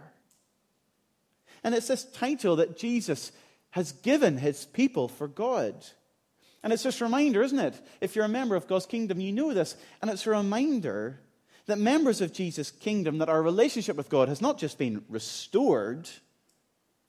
And 1.64 1.74
it's 1.74 1.88
this 1.88 2.04
title 2.04 2.56
that 2.56 2.78
Jesus 2.78 3.32
has 3.70 3.92
given 3.92 4.38
his 4.38 4.66
people 4.66 5.08
for 5.08 5.26
God. 5.26 5.84
And 6.62 6.72
it's 6.72 6.84
a 6.84 7.04
reminder, 7.04 7.42
isn't 7.42 7.58
it? 7.58 7.74
If 8.00 8.14
you're 8.14 8.24
a 8.24 8.28
member 8.28 8.56
of 8.56 8.68
God's 8.68 8.86
kingdom, 8.86 9.20
you 9.20 9.32
know 9.32 9.52
this. 9.52 9.76
And 10.00 10.10
it's 10.10 10.26
a 10.26 10.30
reminder 10.30 11.20
that 11.66 11.78
members 11.78 12.20
of 12.20 12.32
Jesus' 12.32 12.70
kingdom, 12.70 13.18
that 13.18 13.28
our 13.28 13.42
relationship 13.42 13.96
with 13.96 14.08
God 14.08 14.28
has 14.28 14.40
not 14.40 14.58
just 14.58 14.78
been 14.78 15.04
restored, 15.08 16.08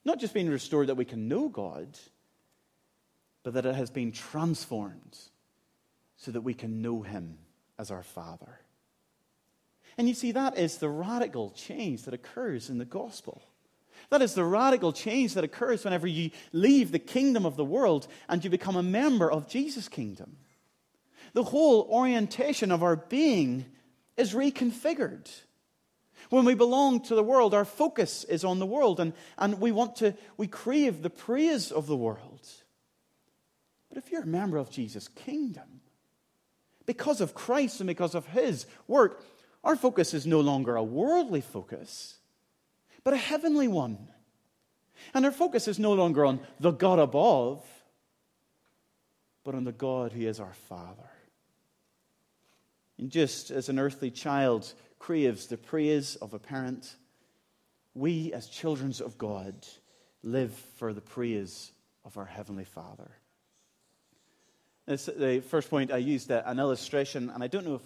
not 0.06 0.20
just 0.20 0.34
been 0.34 0.50
restored 0.50 0.88
that 0.88 0.96
we 0.96 1.06
can 1.06 1.28
know 1.28 1.50
God, 1.50 1.98
but 3.44 3.54
that 3.54 3.66
it 3.66 3.76
has 3.76 3.90
been 3.90 4.12
transformed 4.12 5.18
so 6.18 6.32
that 6.32 6.42
we 6.42 6.54
can 6.54 6.82
know 6.82 7.02
Him 7.02 7.38
as 7.78 7.92
our 7.92 8.04
Father. 8.04 8.60
And 9.98 10.08
you 10.08 10.14
see, 10.14 10.32
that 10.32 10.58
is 10.58 10.78
the 10.78 10.90
radical 10.90 11.52
change 11.52 12.04
that 12.04 12.14
occurs 12.14 12.70
in 12.70 12.78
the 12.78 12.86
gospel. 12.86 13.42
That 14.10 14.22
is 14.22 14.34
the 14.34 14.46
radical 14.46 14.94
change 14.94 15.34
that 15.34 15.44
occurs 15.44 15.84
whenever 15.84 16.08
you 16.08 16.32
leave 16.54 16.92
the 16.92 17.00
kingdom 17.00 17.46
of 17.46 17.58
the 17.58 17.66
world 17.66 18.08
and 18.28 18.44
you 18.44 18.50
become 18.50 18.76
a 18.76 18.84
member 18.84 19.30
of 19.30 19.48
Jesus' 19.48 19.90
kingdom. 19.90 20.38
The 21.34 21.44
whole 21.44 21.88
orientation 21.92 22.72
of 22.72 22.82
our 22.82 22.96
being 22.96 23.66
is 24.18 24.34
reconfigured. 24.34 25.30
When 26.30 26.46
we 26.46 26.54
belong 26.54 27.02
to 27.04 27.16
the 27.16 27.24
world, 27.24 27.54
our 27.54 27.66
focus 27.66 28.24
is 28.26 28.44
on 28.44 28.60
the 28.60 28.66
world, 28.66 29.00
and, 29.00 29.14
and 29.38 29.60
we 29.60 29.72
want 29.72 29.96
to, 29.98 30.16
we 30.38 30.48
crave 30.48 31.02
the 31.02 31.10
praise 31.10 31.72
of 31.72 31.88
the 31.88 31.96
world. 31.96 32.48
But 33.90 33.98
if 33.98 34.12
you're 34.12 34.24
a 34.24 34.28
member 34.28 34.58
of 34.58 34.70
Jesus' 34.70 35.08
kingdom, 35.08 35.82
because 36.86 37.22
of 37.22 37.34
Christ 37.34 37.80
and 37.80 37.88
because 37.88 38.16
of 38.16 38.26
his 38.28 38.66
work, 38.88 39.24
our 39.64 39.76
focus 39.76 40.14
is 40.14 40.26
no 40.26 40.40
longer 40.40 40.76
a 40.76 40.84
worldly 40.84 41.42
focus, 41.42 42.18
but 43.04 43.14
a 43.14 43.18
heavenly 43.18 43.68
one. 43.68 44.08
And 45.14 45.26
our 45.26 45.32
focus 45.32 45.68
is 45.68 45.80
no 45.80 45.94
longer 45.94 46.26
on 46.26 46.40
the 46.60 46.72
God 46.72 47.00
above, 47.00 47.64
but 49.44 49.56
on 49.56 49.64
the 49.64 49.72
God 49.72 50.12
who 50.12 50.28
is 50.28 50.40
our 50.40 50.54
Father. 50.68 51.10
And 52.98 53.10
just 53.10 53.50
as 53.50 53.70
an 53.70 53.80
earthly 53.80 54.12
child 54.12 54.74
craves 55.00 55.48
the 55.48 55.58
praise 55.58 56.16
of 56.18 56.34
a 56.34 56.40
parent, 56.40 56.96
we 57.94 58.32
as 58.34 58.48
children 58.48 58.94
of 59.04 59.18
God 59.18 59.56
live 60.22 60.54
for 60.78 60.94
the 60.94 61.02
praise 61.02 61.72
of 62.06 62.18
our 62.18 62.26
Heavenly 62.26 62.66
Father. 62.66 63.10
This, 64.86 65.06
the 65.06 65.42
first 65.42 65.70
point, 65.70 65.92
I 65.92 65.98
used 65.98 66.32
an 66.32 66.60
illustration, 66.60 67.30
and 67.30 67.44
I 67.44 67.48
don't 67.48 67.66
know 67.66 67.76
if 67.76 67.82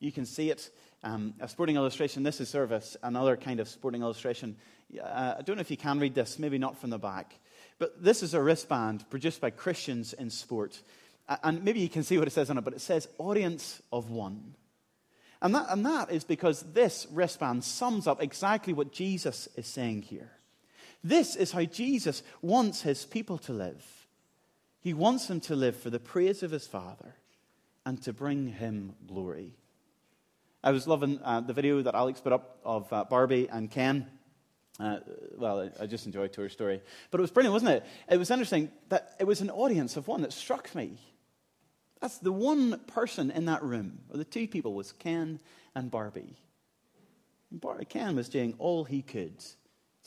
you 0.00 0.12
can 0.12 0.26
see 0.26 0.50
it. 0.50 0.70
Um, 1.04 1.34
a 1.38 1.48
sporting 1.48 1.76
illustration. 1.76 2.24
This 2.24 2.40
is 2.40 2.48
sort 2.48 2.72
of 2.72 2.96
another 3.02 3.36
kind 3.36 3.60
of 3.60 3.68
sporting 3.68 4.02
illustration. 4.02 4.56
Uh, 5.00 5.34
I 5.38 5.42
don't 5.42 5.56
know 5.56 5.60
if 5.60 5.70
you 5.70 5.76
can 5.76 6.00
read 6.00 6.14
this, 6.14 6.38
maybe 6.38 6.58
not 6.58 6.76
from 6.76 6.90
the 6.90 6.98
back. 6.98 7.38
But 7.78 8.02
this 8.02 8.22
is 8.24 8.34
a 8.34 8.42
wristband 8.42 9.08
produced 9.08 9.40
by 9.40 9.50
Christians 9.50 10.12
in 10.12 10.30
sport. 10.30 10.82
And 11.42 11.62
maybe 11.62 11.80
you 11.80 11.88
can 11.88 12.02
see 12.02 12.18
what 12.18 12.26
it 12.26 12.32
says 12.32 12.50
on 12.50 12.58
it, 12.58 12.64
but 12.64 12.72
it 12.72 12.80
says 12.80 13.06
audience 13.18 13.80
of 13.92 14.10
one. 14.10 14.54
And 15.40 15.54
that, 15.54 15.66
and 15.68 15.86
that 15.86 16.10
is 16.10 16.24
because 16.24 16.62
this 16.72 17.06
wristband 17.12 17.62
sums 17.62 18.06
up 18.06 18.22
exactly 18.22 18.72
what 18.72 18.92
Jesus 18.92 19.48
is 19.56 19.66
saying 19.66 20.02
here. 20.02 20.32
This 21.04 21.36
is 21.36 21.52
how 21.52 21.64
Jesus 21.64 22.22
wants 22.42 22.82
his 22.82 23.04
people 23.04 23.38
to 23.38 23.52
live. 23.52 23.84
He 24.80 24.94
wants 24.94 25.26
them 25.26 25.40
to 25.42 25.54
live 25.54 25.76
for 25.76 25.90
the 25.90 26.00
praise 26.00 26.42
of 26.42 26.50
his 26.50 26.66
Father 26.66 27.14
and 27.86 28.02
to 28.02 28.12
bring 28.12 28.48
him 28.48 28.94
glory. 29.06 29.54
I 30.62 30.72
was 30.72 30.88
loving 30.88 31.20
uh, 31.22 31.40
the 31.40 31.52
video 31.52 31.82
that 31.82 31.94
Alex 31.94 32.20
put 32.20 32.32
up 32.32 32.58
of 32.64 32.92
uh, 32.92 33.04
Barbie 33.04 33.48
and 33.50 33.70
Ken. 33.70 34.06
Uh, 34.80 34.98
well, 35.36 35.70
I 35.80 35.86
just 35.86 36.06
enjoyed 36.06 36.32
Toy 36.32 36.48
Story. 36.48 36.80
But 37.10 37.18
it 37.18 37.22
was 37.22 37.30
brilliant, 37.30 37.52
wasn't 37.52 37.72
it? 37.72 37.84
It 38.10 38.16
was 38.16 38.30
interesting 38.30 38.70
that 38.88 39.14
it 39.20 39.24
was 39.24 39.40
an 39.40 39.50
audience 39.50 39.96
of 39.96 40.08
one 40.08 40.22
that 40.22 40.32
struck 40.32 40.74
me. 40.74 40.98
That's 42.00 42.18
the 42.18 42.32
one 42.32 42.78
person 42.86 43.30
in 43.30 43.46
that 43.46 43.62
room, 43.62 43.98
or 44.10 44.18
the 44.18 44.24
two 44.24 44.46
people, 44.46 44.74
was 44.74 44.92
Ken 44.92 45.40
and 45.74 45.90
Barbie. 45.90 46.36
And 47.50 47.60
Bar- 47.60 47.82
Ken 47.88 48.14
was 48.14 48.28
doing 48.28 48.54
all 48.58 48.84
he 48.84 49.02
could 49.02 49.44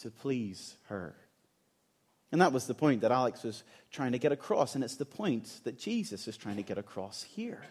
to 0.01 0.09
please 0.09 0.75
her. 0.87 1.15
And 2.31 2.39
that 2.39 2.53
was 2.53 2.65
the 2.65 2.73
point 2.73 3.01
that 3.01 3.11
Alex 3.11 3.43
was 3.43 3.63
trying 3.91 4.13
to 4.13 4.19
get 4.19 4.31
across, 4.31 4.75
and 4.75 4.83
it's 4.83 4.95
the 4.95 5.05
point 5.05 5.59
that 5.65 5.77
Jesus 5.77 6.27
is 6.27 6.37
trying 6.37 6.55
to 6.55 6.63
get 6.63 6.77
across 6.77 7.23
here. 7.23 7.61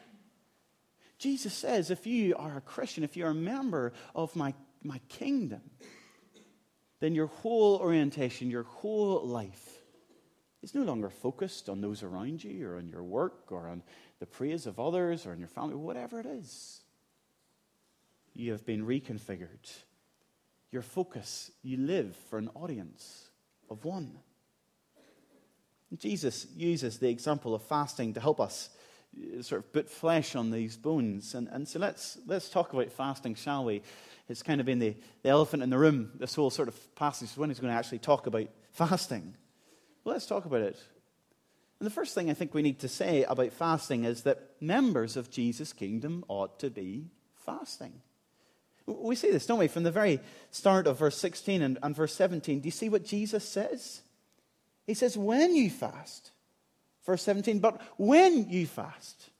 Jesus 1.19 1.55
says, 1.55 1.91
if 1.91 2.07
you 2.07 2.35
are 2.37 2.59
a 2.59 2.63
Christian, 2.63 3.05
if 3.05 3.17
you're 3.17 3.31
a 3.31 3.35
member 3.35 3.93
of 4.15 4.37
my, 4.37 4.55
my 4.83 5.01
kingdom, 5.09 5.63
then 7.01 7.15
your 7.15 7.29
whole 7.29 7.77
orientation, 7.77 8.51
your 8.51 8.65
whole 8.65 9.27
life 9.27 9.80
is 10.63 10.75
no 10.75 10.83
longer 10.83 11.09
focused 11.09 11.69
on 11.69 11.81
those 11.81 12.03
around 12.03 12.45
you 12.45 12.69
or 12.69 12.77
on 12.77 12.89
your 12.89 13.03
work 13.03 13.51
or 13.51 13.69
on 13.69 13.83
the 14.19 14.27
praise 14.27 14.67
of 14.67 14.79
others 14.79 15.27
or 15.27 15.33
on 15.33 15.39
your 15.39 15.49
family, 15.49 15.75
whatever 15.75 16.21
it 16.21 16.27
is. 16.27 16.83
You 18.35 18.53
have 18.53 18.67
been 18.67 18.85
reconfigured. 18.85 19.71
Your 20.71 20.83
focus, 20.83 21.51
you 21.63 21.79
live 21.79 22.15
for 22.29 22.39
an 22.39 22.51
audience 22.55 23.29
of 23.71 23.85
one. 23.85 24.19
Jesus 25.97 26.47
uses 26.57 26.99
the 26.99 27.09
example 27.09 27.55
of 27.55 27.63
fasting 27.63 28.15
to 28.15 28.21
help 28.21 28.41
us 28.41 28.71
uh, 29.17 29.43
sort 29.43 29.65
of 29.65 29.73
put 29.73 29.91
flesh 29.91 30.37
on 30.37 30.51
these 30.51 30.77
bones. 30.77 31.35
And, 31.35 31.49
and 31.49 31.67
so 31.67 31.81
let's, 31.81 32.19
let's 32.27 32.49
talk 32.49 32.73
about 32.73 32.93
fasting, 32.93 33.35
shall 33.35 33.65
we? 33.65 33.83
It's 34.29 34.43
kind 34.45 34.61
of 34.61 34.67
been 34.67 34.79
the, 34.79 34.95
the 35.23 35.31
elephant 35.31 35.65
in 35.65 35.71
the 35.71 35.79
room, 35.79 36.13
this 36.15 36.37
whole 36.37 36.51
sort 36.51 36.69
of 36.69 36.95
passage, 36.95 37.31
when 37.37 37.51
he's 37.51 37.59
going 37.59 37.73
to 37.73 37.79
actually 37.79 37.99
talk 37.99 38.29
about 38.29 38.47
fasting. 38.71 39.35
Well, 40.05 40.15
let's 40.15 40.27
talk 40.27 40.45
about 40.45 40.63
it. 40.63 40.79
And 41.79 41.87
the 41.87 41.91
first 41.93 42.15
thing 42.15 42.31
I 42.31 42.35
think 42.35 42.53
we 42.53 42.63
need 42.63 42.81
to 42.81 42.89
say 42.89 43.25
about 43.25 43.53
fasting 43.53 44.05
is 44.05 44.23
that 44.23 44.51
members 44.61 45.17
of 45.17 45.31
Jesus' 45.31 45.73
kingdom 45.73 46.25
ought 46.29 46.59
to 46.61 46.71
be 46.71 47.07
fasting. 47.35 47.93
We 48.87 49.15
see 49.15 49.31
this, 49.31 49.47
don't 49.47 49.59
we, 49.59 49.69
from 49.69 49.85
the 49.85 49.91
very 49.91 50.21
start 50.51 50.87
of 50.87 50.99
verse 50.99 51.17
16 51.19 51.63
and, 51.63 51.79
and 51.83 51.95
verse 51.95 52.15
17. 52.15 52.61
Do 52.61 52.67
you 52.67 52.73
see 52.73 52.89
what 52.89 53.05
Jesus 53.05 53.49
says? 53.49 54.03
He 54.87 54.95
says, 54.95 55.17
When 55.17 55.55
you 55.55 55.71
fast, 55.71 56.33
Verse 57.05 57.23
17, 57.23 57.61
but 57.61 57.81
when 57.97 58.49
you 58.51 58.67
fast, 58.67 59.31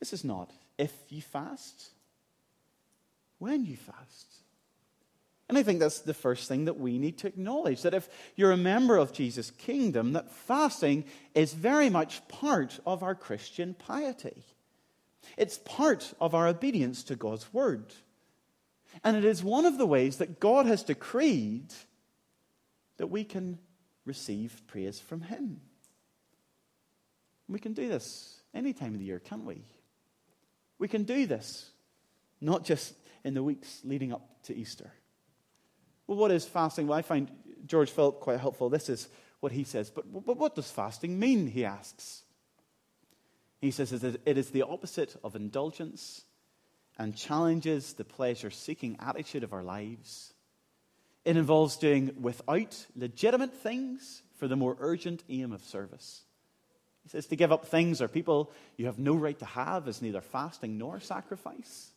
this 0.00 0.12
is 0.12 0.24
not 0.24 0.50
if 0.76 0.92
you 1.08 1.22
fast, 1.22 1.90
when 3.38 3.64
you 3.64 3.76
fast. 3.76 4.35
And 5.48 5.56
I 5.56 5.62
think 5.62 5.78
that's 5.78 6.00
the 6.00 6.14
first 6.14 6.48
thing 6.48 6.64
that 6.64 6.78
we 6.78 6.98
need 6.98 7.18
to 7.18 7.28
acknowledge 7.28 7.82
that 7.82 7.94
if 7.94 8.08
you're 8.34 8.50
a 8.50 8.56
member 8.56 8.96
of 8.96 9.12
Jesus' 9.12 9.52
kingdom, 9.52 10.14
that 10.14 10.32
fasting 10.32 11.04
is 11.34 11.54
very 11.54 11.88
much 11.88 12.26
part 12.26 12.80
of 12.84 13.02
our 13.04 13.14
Christian 13.14 13.74
piety. 13.74 14.44
It's 15.36 15.58
part 15.58 16.14
of 16.20 16.34
our 16.34 16.48
obedience 16.48 17.04
to 17.04 17.16
God's 17.16 17.52
word. 17.52 17.92
And 19.04 19.16
it 19.16 19.24
is 19.24 19.44
one 19.44 19.66
of 19.66 19.78
the 19.78 19.86
ways 19.86 20.16
that 20.16 20.40
God 20.40 20.66
has 20.66 20.82
decreed 20.82 21.72
that 22.96 23.08
we 23.08 23.24
can 23.24 23.58
receive 24.04 24.62
praise 24.66 24.98
from 24.98 25.20
Him. 25.20 25.60
We 27.48 27.58
can 27.60 27.72
do 27.72 27.88
this 27.88 28.40
any 28.54 28.72
time 28.72 28.94
of 28.94 28.98
the 28.98 29.04
year, 29.04 29.20
can't 29.20 29.44
we? 29.44 29.62
We 30.78 30.88
can 30.88 31.04
do 31.04 31.26
this, 31.26 31.70
not 32.40 32.64
just 32.64 32.94
in 33.22 33.34
the 33.34 33.42
weeks 33.42 33.80
leading 33.84 34.12
up 34.12 34.42
to 34.44 34.56
Easter. 34.56 34.90
Well, 36.06 36.18
what 36.18 36.30
is 36.30 36.44
fasting? 36.44 36.86
Well, 36.86 36.98
I 36.98 37.02
find 37.02 37.30
George 37.66 37.90
Philip 37.90 38.20
quite 38.20 38.40
helpful. 38.40 38.68
This 38.68 38.88
is 38.88 39.08
what 39.40 39.52
he 39.52 39.64
says. 39.64 39.90
But, 39.90 40.12
but 40.12 40.36
what 40.36 40.54
does 40.54 40.70
fasting 40.70 41.18
mean? 41.18 41.46
He 41.48 41.64
asks. 41.64 42.22
He 43.60 43.70
says 43.70 43.92
it 43.92 44.20
is 44.38 44.50
the 44.50 44.62
opposite 44.62 45.16
of 45.24 45.34
indulgence 45.34 46.22
and 46.98 47.16
challenges 47.16 47.94
the 47.94 48.04
pleasure 48.04 48.50
seeking 48.50 48.96
attitude 49.00 49.42
of 49.42 49.52
our 49.52 49.62
lives. 49.62 50.32
It 51.24 51.36
involves 51.36 51.76
doing 51.76 52.14
without 52.20 52.86
legitimate 52.94 53.52
things 53.52 54.22
for 54.38 54.46
the 54.46 54.56
more 54.56 54.76
urgent 54.78 55.24
aim 55.28 55.52
of 55.52 55.64
service. 55.64 56.22
He 57.02 57.08
says 57.08 57.26
to 57.26 57.36
give 57.36 57.52
up 57.52 57.66
things 57.66 58.00
or 58.00 58.08
people 58.08 58.52
you 58.76 58.86
have 58.86 58.98
no 58.98 59.14
right 59.14 59.38
to 59.38 59.44
have 59.44 59.88
is 59.88 60.02
neither 60.02 60.20
fasting 60.20 60.78
nor 60.78 61.00
sacrifice. 61.00 61.90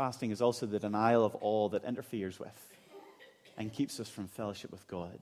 Fasting 0.00 0.30
is 0.30 0.40
also 0.40 0.64
the 0.64 0.78
denial 0.78 1.26
of 1.26 1.34
all 1.34 1.68
that 1.68 1.84
interferes 1.84 2.40
with 2.40 2.72
and 3.58 3.70
keeps 3.70 4.00
us 4.00 4.08
from 4.08 4.28
fellowship 4.28 4.70
with 4.72 4.88
God 4.88 5.20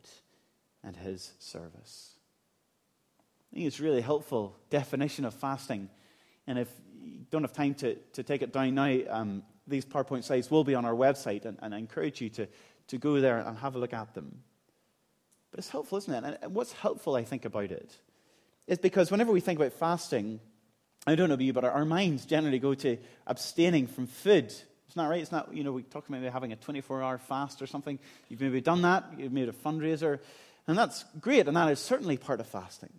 and 0.85 0.95
His 0.95 1.33
service. 1.41 2.13
I 3.51 3.57
think 3.57 3.67
it's 3.67 3.81
really 3.81 4.03
helpful 4.03 4.55
definition 4.71 5.25
of 5.25 5.35
fasting. 5.35 5.91
And 6.47 6.61
if 6.61 6.69
you 6.97 7.25
don't 7.29 7.43
have 7.43 7.55
time 7.55 7.75
to, 7.75 7.97
to 7.97 8.23
take 8.23 8.41
it 8.43 8.53
down 8.53 8.77
now, 8.77 8.97
um, 9.11 9.43
these 9.67 9.85
PowerPoint 9.85 10.23
slides 10.23 10.49
will 10.49 10.63
be 10.63 10.77
on 10.77 10.85
our 10.85 10.95
website, 10.95 11.45
and, 11.45 11.59
and, 11.61 11.75
I 11.75 11.79
encourage 11.79 12.21
you 12.21 12.29
to, 12.29 12.47
to 12.87 12.99
go 12.99 13.21
there 13.21 13.39
and 13.39 13.59
have 13.59 13.75
a 13.75 13.81
look 13.81 13.93
at 13.93 14.15
them. 14.15 14.45
But 15.51 15.59
it's 15.59 15.71
helpful, 15.71 15.99
isn't 15.99 16.25
it? 16.25 16.39
And 16.41 16.55
what's 16.55 16.71
helpful, 16.71 17.17
I 17.17 17.25
think, 17.25 17.45
about 17.45 17.73
it 17.73 17.97
is 18.69 18.79
because 18.79 19.11
whenever 19.11 19.33
we 19.33 19.41
think 19.41 19.59
about 19.59 19.73
fasting, 19.73 20.39
I 21.05 21.17
don't 21.17 21.31
know 21.31 21.35
about 21.35 21.45
you, 21.45 21.53
but 21.53 21.65
our 21.65 21.85
minds 21.85 22.27
generally 22.27 22.61
go 22.61 22.75
to 22.75 22.97
abstaining 23.27 23.89
from 23.89 24.07
food. 24.07 24.55
It's 24.89 24.97
not 24.97 25.09
right. 25.09 25.21
It's 25.21 25.31
not, 25.31 25.55
you 25.55 25.63
know, 25.63 25.73
we 25.73 25.83
talk 25.83 26.09
about 26.09 26.21
maybe 26.21 26.33
having 26.33 26.53
a 26.53 26.57
24 26.57 27.03
hour 27.03 27.19
fast 27.19 27.61
or 27.61 27.67
something. 27.67 27.99
You've 28.29 28.41
maybe 28.41 28.63
done 28.63 28.83
that. 28.83 29.05
You've 29.19 29.33
made 29.33 29.49
a 29.49 29.53
fundraiser. 29.53 30.19
And 30.67 30.77
that's 30.77 31.05
great, 31.21 31.47
and 31.47 31.57
that 31.57 31.71
is 31.71 31.79
certainly 31.79 32.17
part 32.17 32.41
of 32.41 32.47
fasting. 32.47 32.93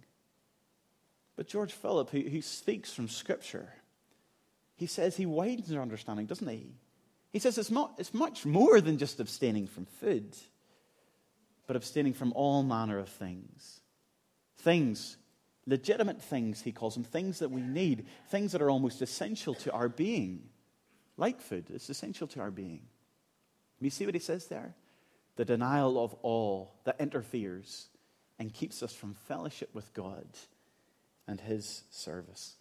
But 1.36 1.48
George 1.48 1.74
Philip, 1.74 2.10
who, 2.12 2.22
who 2.22 2.42
speaks 2.42 2.94
from 2.94 3.08
Scripture, 3.08 3.74
he 4.76 4.86
says 4.86 5.16
he 5.16 5.26
widens 5.26 5.72
our 5.72 5.82
understanding, 5.82 6.26
doesn't 6.26 6.48
he? 6.48 6.74
He 7.32 7.40
says 7.40 7.58
it's, 7.58 7.72
not, 7.72 7.94
it's 7.98 8.14
much 8.14 8.46
more 8.46 8.82
than 8.82 8.98
just 8.98 9.20
abstaining 9.20 9.68
from 9.68 9.86
food, 9.86 10.36
but 11.68 11.76
abstaining 11.76 12.14
from 12.14 12.34
all 12.34 12.64
manner 12.64 13.00
of 13.00 13.10
things. 13.10 13.82
Things, 14.58 15.18
legitimate 15.66 16.22
things, 16.22 16.62
he 16.62 16.72
calls 16.72 16.96
them, 16.96 17.04
things 17.04 17.40
that 17.40 17.52
we 17.52 17.62
need, 17.62 18.08
things 18.30 18.52
that 18.52 18.62
are 18.62 18.70
almost 18.70 19.02
essential 19.02 19.54
to 19.56 19.72
our 19.72 19.90
being, 19.90 20.42
like 21.20 21.42
food. 21.42 21.66
It's 21.74 21.90
essential 21.90 22.28
to 22.30 22.40
our 22.40 22.52
being. 22.52 22.82
You 23.80 23.90
see 23.90 24.06
what 24.06 24.16
he 24.16 24.20
says 24.20 24.48
there? 24.48 24.74
The 25.36 25.46
denial 25.46 26.04
of 26.04 26.14
all 26.22 26.74
that 26.84 27.00
interferes 27.00 27.88
and 28.40 28.54
keeps 28.54 28.84
us 28.84 28.94
from 28.94 29.14
fellowship 29.28 29.70
with 29.74 29.94
God 29.94 30.28
and 31.28 31.40
his 31.40 31.84
service. 31.92 32.56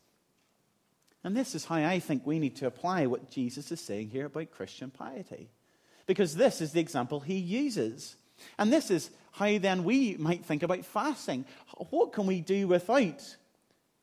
And 1.24 1.36
this 1.36 1.54
is 1.54 1.64
how 1.64 1.76
I 1.76 1.98
think 1.98 2.24
we 2.24 2.38
need 2.38 2.56
to 2.56 2.66
apply 2.66 3.06
what 3.06 3.30
Jesus 3.30 3.72
is 3.72 3.80
saying 3.80 4.10
here 4.10 4.26
about 4.26 4.52
Christian 4.52 4.90
piety. 4.90 5.50
Because 6.06 6.36
this 6.36 6.60
is 6.60 6.72
the 6.72 6.80
example 6.80 7.20
he 7.20 7.36
uses. 7.36 8.16
And 8.58 8.72
this 8.72 8.90
is 8.90 9.10
how 9.32 9.58
then 9.58 9.84
we 9.84 10.16
might 10.16 10.44
think 10.44 10.62
about 10.62 10.84
fasting. 10.84 11.44
What 11.90 12.12
can 12.12 12.26
we 12.26 12.40
do 12.40 12.68
without? 12.68 13.36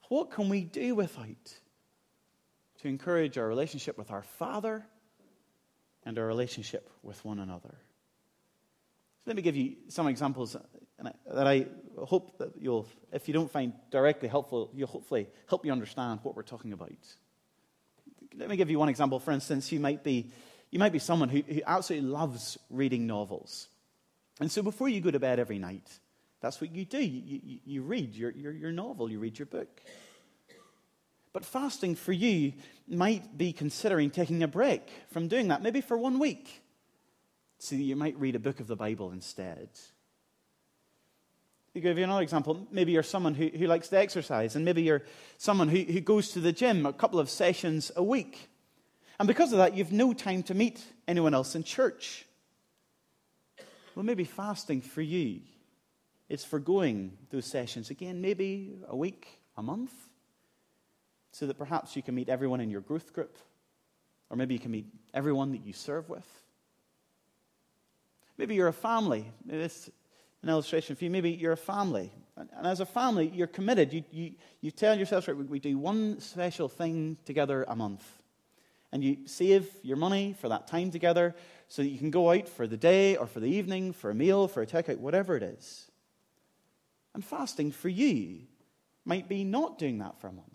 What 0.09 0.31
can 0.31 0.49
we 0.49 0.61
do 0.61 0.95
without? 0.95 1.53
To 2.85 2.89
encourage 2.89 3.39
our 3.39 3.47
relationship 3.47 3.97
with 3.97 4.11
our 4.11 4.21
Father 4.21 4.85
and 6.05 6.19
our 6.19 6.25
relationship 6.27 6.87
with 7.01 7.25
one 7.25 7.39
another. 7.39 7.73
Let 9.25 9.35
me 9.35 9.41
give 9.41 9.55
you 9.55 9.77
some 9.87 10.05
examples 10.07 10.55
that 10.99 11.47
I 11.47 11.65
hope 11.97 12.37
that 12.37 12.51
you'll, 12.59 12.87
if 13.11 13.27
you 13.27 13.33
don't 13.33 13.49
find 13.49 13.73
directly 13.89 14.29
helpful, 14.29 14.69
you'll 14.75 14.87
hopefully 14.87 15.25
help 15.49 15.65
you 15.65 15.71
understand 15.71 16.19
what 16.21 16.35
we're 16.35 16.43
talking 16.43 16.73
about. 16.73 16.91
Let 18.37 18.49
me 18.49 18.55
give 18.55 18.69
you 18.69 18.77
one 18.77 18.89
example. 18.89 19.19
For 19.19 19.31
instance, 19.31 19.71
you 19.71 19.79
might 19.79 20.03
be, 20.03 20.29
you 20.69 20.77
might 20.77 20.93
be 20.93 20.99
someone 20.99 21.29
who, 21.29 21.41
who 21.41 21.61
absolutely 21.65 22.07
loves 22.07 22.55
reading 22.69 23.07
novels. 23.07 23.67
And 24.39 24.51
so 24.51 24.61
before 24.61 24.89
you 24.89 25.01
go 25.01 25.09
to 25.09 25.19
bed 25.19 25.39
every 25.39 25.57
night, 25.57 25.89
that's 26.39 26.61
what 26.61 26.71
you 26.71 26.85
do. 26.85 26.99
You, 26.99 27.41
you, 27.43 27.59
you 27.65 27.81
read 27.81 28.13
your, 28.13 28.29
your, 28.29 28.51
your 28.51 28.71
novel, 28.71 29.09
you 29.09 29.17
read 29.17 29.39
your 29.39 29.47
book. 29.47 29.81
But 31.35 31.43
fasting 31.43 31.95
for 31.95 32.13
you 32.13 32.53
might 32.87 33.37
be 33.37 33.51
considering 33.51 34.09
taking 34.09 34.41
a 34.41 34.47
break 34.47 34.89
from 35.11 35.27
doing 35.27 35.49
that, 35.49 35.61
maybe 35.61 35.81
for 35.81 35.97
one 35.97 36.17
week, 36.17 36.63
so 37.57 37.75
that 37.75 37.81
you 37.81 37.97
might 37.97 38.17
read 38.17 38.37
a 38.37 38.39
book 38.39 38.61
of 38.61 38.67
the 38.67 38.77
Bible 38.77 39.11
instead. 39.11 39.67
To 41.73 41.81
give 41.81 41.97
you 41.97 42.05
another 42.05 42.21
example, 42.21 42.65
maybe 42.71 42.93
you're 42.93 43.03
someone 43.03 43.35
who, 43.35 43.49
who 43.49 43.67
likes 43.67 43.89
to 43.89 43.97
exercise, 43.97 44.55
and 44.55 44.63
maybe 44.63 44.83
you're 44.83 45.03
someone 45.37 45.67
who, 45.67 45.79
who 45.79 45.99
goes 45.99 46.29
to 46.29 46.39
the 46.39 46.53
gym 46.53 46.85
a 46.85 46.93
couple 46.93 47.19
of 47.19 47.29
sessions 47.29 47.91
a 47.97 48.03
week. 48.03 48.47
And 49.19 49.27
because 49.27 49.51
of 49.51 49.57
that, 49.57 49.75
you've 49.75 49.91
no 49.91 50.13
time 50.13 50.41
to 50.43 50.53
meet 50.53 50.81
anyone 51.05 51.33
else 51.33 51.53
in 51.53 51.65
church. 51.65 52.25
Well, 53.93 54.05
maybe 54.05 54.23
fasting 54.23 54.79
for 54.79 55.01
you 55.01 55.41
is 56.29 56.45
forgoing 56.45 57.17
those 57.29 57.45
sessions 57.45 57.89
again, 57.89 58.21
maybe 58.21 58.77
a 58.87 58.95
week, 58.95 59.27
a 59.57 59.61
month, 59.61 59.91
so 61.35 61.45
that 61.45 61.57
perhaps 61.57 61.97
you 61.97 62.01
can 62.01 62.15
meet 62.15 62.29
everyone 62.29 62.61
in 62.61 62.69
your 62.69 62.79
growth 62.79 63.11
group, 63.11 63.37
or 64.29 64.37
maybe 64.37 64.53
you 64.53 64.59
can 64.59 64.71
meet 64.71 64.85
everyone 65.13 65.51
that 65.51 65.65
you 65.65 65.73
serve 65.73 66.07
with. 66.07 66.25
Maybe 68.37 68.55
you're 68.55 68.69
a 68.69 68.73
family. 68.73 69.29
Maybe 69.43 69.57
this 69.59 69.89
an 70.43 70.47
illustration 70.47 70.95
for 70.95 71.03
you. 71.03 71.09
Maybe 71.09 71.31
you're 71.31 71.51
a 71.51 71.57
family. 71.57 72.09
And, 72.37 72.49
as 72.63 72.79
a 72.79 72.85
family, 72.85 73.29
you're 73.35 73.47
committed. 73.47 73.91
You, 73.91 74.03
you, 74.11 74.31
you 74.61 74.71
tell 74.71 74.95
yourselves, 74.95 75.27
right, 75.27 75.35
we, 75.35 75.43
we 75.43 75.59
do 75.59 75.77
one 75.77 76.21
special 76.21 76.69
thing 76.69 77.17
together 77.25 77.65
a 77.67 77.75
month. 77.75 78.05
And 78.93 79.03
you 79.03 79.17
save 79.25 79.69
your 79.83 79.97
money 79.97 80.35
for 80.39 80.47
that 80.47 80.67
time 80.67 80.89
together 80.89 81.35
so 81.67 81.81
that 81.81 81.89
you 81.89 81.97
can 81.97 82.11
go 82.11 82.31
out 82.31 82.47
for 82.47 82.65
the 82.65 82.77
day 82.77 83.17
or 83.17 83.27
for 83.27 83.41
the 83.41 83.49
evening, 83.49 83.91
for 83.91 84.09
a 84.09 84.15
meal, 84.15 84.47
for 84.47 84.61
a 84.61 84.65
takeout, 84.65 84.99
whatever 84.99 85.35
it 85.35 85.43
is. 85.43 85.91
And 87.13 87.25
fasting 87.25 87.73
for 87.73 87.89
you 87.89 88.43
might 89.03 89.27
be 89.27 89.43
not 89.43 89.77
doing 89.77 89.97
that 89.97 90.17
for 90.21 90.27
a 90.27 90.31
month. 90.31 90.54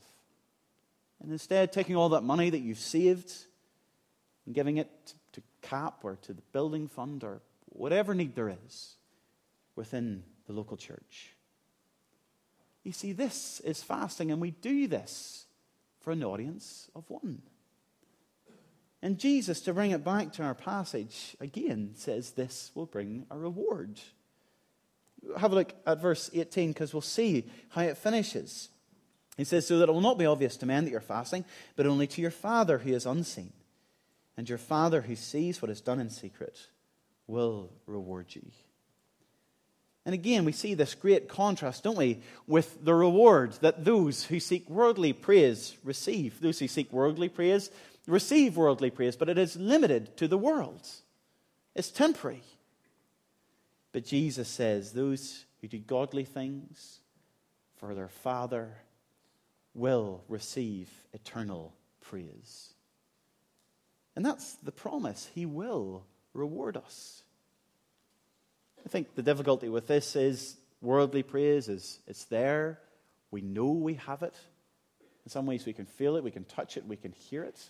And 1.22 1.30
instead, 1.33 1.72
taking 1.72 1.96
all 1.96 2.11
that 2.11 2.22
money 2.22 2.50
that 2.50 2.61
you've 2.61 2.78
saved 2.78 3.33
and 4.46 4.54
giving 4.54 4.78
it 4.78 5.14
to 5.33 5.42
CAP 5.62 6.00
or 6.02 6.16
to 6.22 6.33
the 6.33 6.42
building 6.52 6.88
fund 6.88 7.22
or 7.24 7.42
whatever 7.66 8.14
need 8.14 8.35
there 8.35 8.54
is 8.66 8.96
within 9.76 10.22
the 10.46 10.52
local 10.52 10.76
church. 10.76 11.35
You 12.83 12.92
see, 12.92 13.12
this 13.12 13.61
is 13.61 13.83
fasting, 13.83 14.30
and 14.30 14.40
we 14.40 14.52
do 14.52 14.88
this 14.88 15.46
for 16.00 16.12
an 16.12 16.24
audience 16.24 16.88
of 16.94 17.09
one. 17.09 17.42
And 19.02 19.18
Jesus, 19.18 19.61
to 19.62 19.72
bring 19.72 19.92
it 19.92 20.04
back 20.04 20.33
to 20.35 20.42
our 20.42 20.54
passage, 20.54 21.37
again 21.40 21.92
says 21.94 22.33
this 22.33 22.70
will 22.74 22.87
bring 22.87 23.26
a 23.30 23.38
reward. 23.38 23.98
Have 25.38 25.52
a 25.52 25.54
look 25.54 25.74
at 25.87 26.00
verse 26.00 26.30
18 26.33 26.72
because 26.72 26.92
we'll 26.92 27.00
see 27.00 27.50
how 27.70 27.83
it 27.83 27.96
finishes. 27.96 28.70
He 29.40 29.44
says, 29.44 29.66
So 29.66 29.79
that 29.79 29.88
it 29.88 29.92
will 29.92 30.03
not 30.03 30.18
be 30.18 30.26
obvious 30.26 30.59
to 30.59 30.66
men 30.66 30.85
that 30.85 30.90
you're 30.90 31.00
fasting, 31.00 31.46
but 31.74 31.87
only 31.87 32.07
to 32.09 32.20
your 32.20 32.31
Father 32.31 32.76
who 32.76 32.92
is 32.92 33.07
unseen. 33.07 33.55
And 34.37 34.46
your 34.46 34.59
Father 34.59 35.00
who 35.00 35.16
sees 35.16 35.62
what 35.62 35.70
is 35.70 35.81
done 35.81 35.98
in 35.98 36.11
secret 36.11 36.59
will 37.26 37.70
reward 37.87 38.26
you. 38.35 38.42
And 40.05 40.12
again, 40.14 40.44
we 40.44 40.53
see 40.53 40.74
this 40.74 40.94
great 40.94 41.26
contrast, 41.26 41.85
don't 41.85 41.96
we, 41.96 42.20
with 42.46 42.85
the 42.85 42.92
reward 42.92 43.53
that 43.62 43.83
those 43.83 44.24
who 44.24 44.40
seek 44.40 44.68
worldly 44.68 45.14
praise 45.14 45.74
receive. 45.85 46.38
Those 46.42 46.59
who 46.59 46.68
seek 46.68 46.92
worldly 46.92 47.31
praise 47.31 47.70
receive 48.07 48.59
worldly 48.59 48.90
praise, 48.90 49.16
but 49.16 49.31
it 49.31 49.38
is 49.38 49.57
limited 49.57 50.18
to 50.18 50.29
the 50.29 50.38
world, 50.38 50.87
it's 51.74 51.90
temporary. 51.90 52.42
But 53.92 54.05
Jesus 54.05 54.48
says 54.48 54.92
those 54.92 55.46
who 55.62 55.68
do 55.68 55.79
godly 55.79 56.26
things 56.26 56.98
for 57.79 57.94
their 57.94 58.09
Father 58.09 58.76
will 59.74 60.24
receive 60.28 60.90
eternal 61.12 61.74
praise. 62.00 62.74
And 64.16 64.24
that's 64.24 64.54
the 64.56 64.72
promise. 64.72 65.28
He 65.35 65.46
will 65.46 66.04
reward 66.35 66.76
us. 66.76 67.22
I 68.85 68.88
think 68.88 69.14
the 69.14 69.22
difficulty 69.22 69.68
with 69.68 69.87
this 69.87 70.16
is 70.16 70.56
worldly 70.80 71.22
praise 71.22 71.68
is 71.68 72.00
it's 72.06 72.24
there. 72.24 72.78
We 73.30 73.42
know 73.42 73.70
we 73.70 73.94
have 73.94 74.22
it. 74.22 74.35
In 75.24 75.30
some 75.30 75.46
ways 75.46 75.66
we 75.66 75.72
can 75.72 75.87
feel 75.87 76.16
it, 76.16 76.24
we 76.24 76.30
can 76.30 76.44
touch 76.44 76.76
it, 76.76 76.87
we 76.87 76.96
can 76.96 77.12
hear 77.12 77.44
it. 77.44 77.61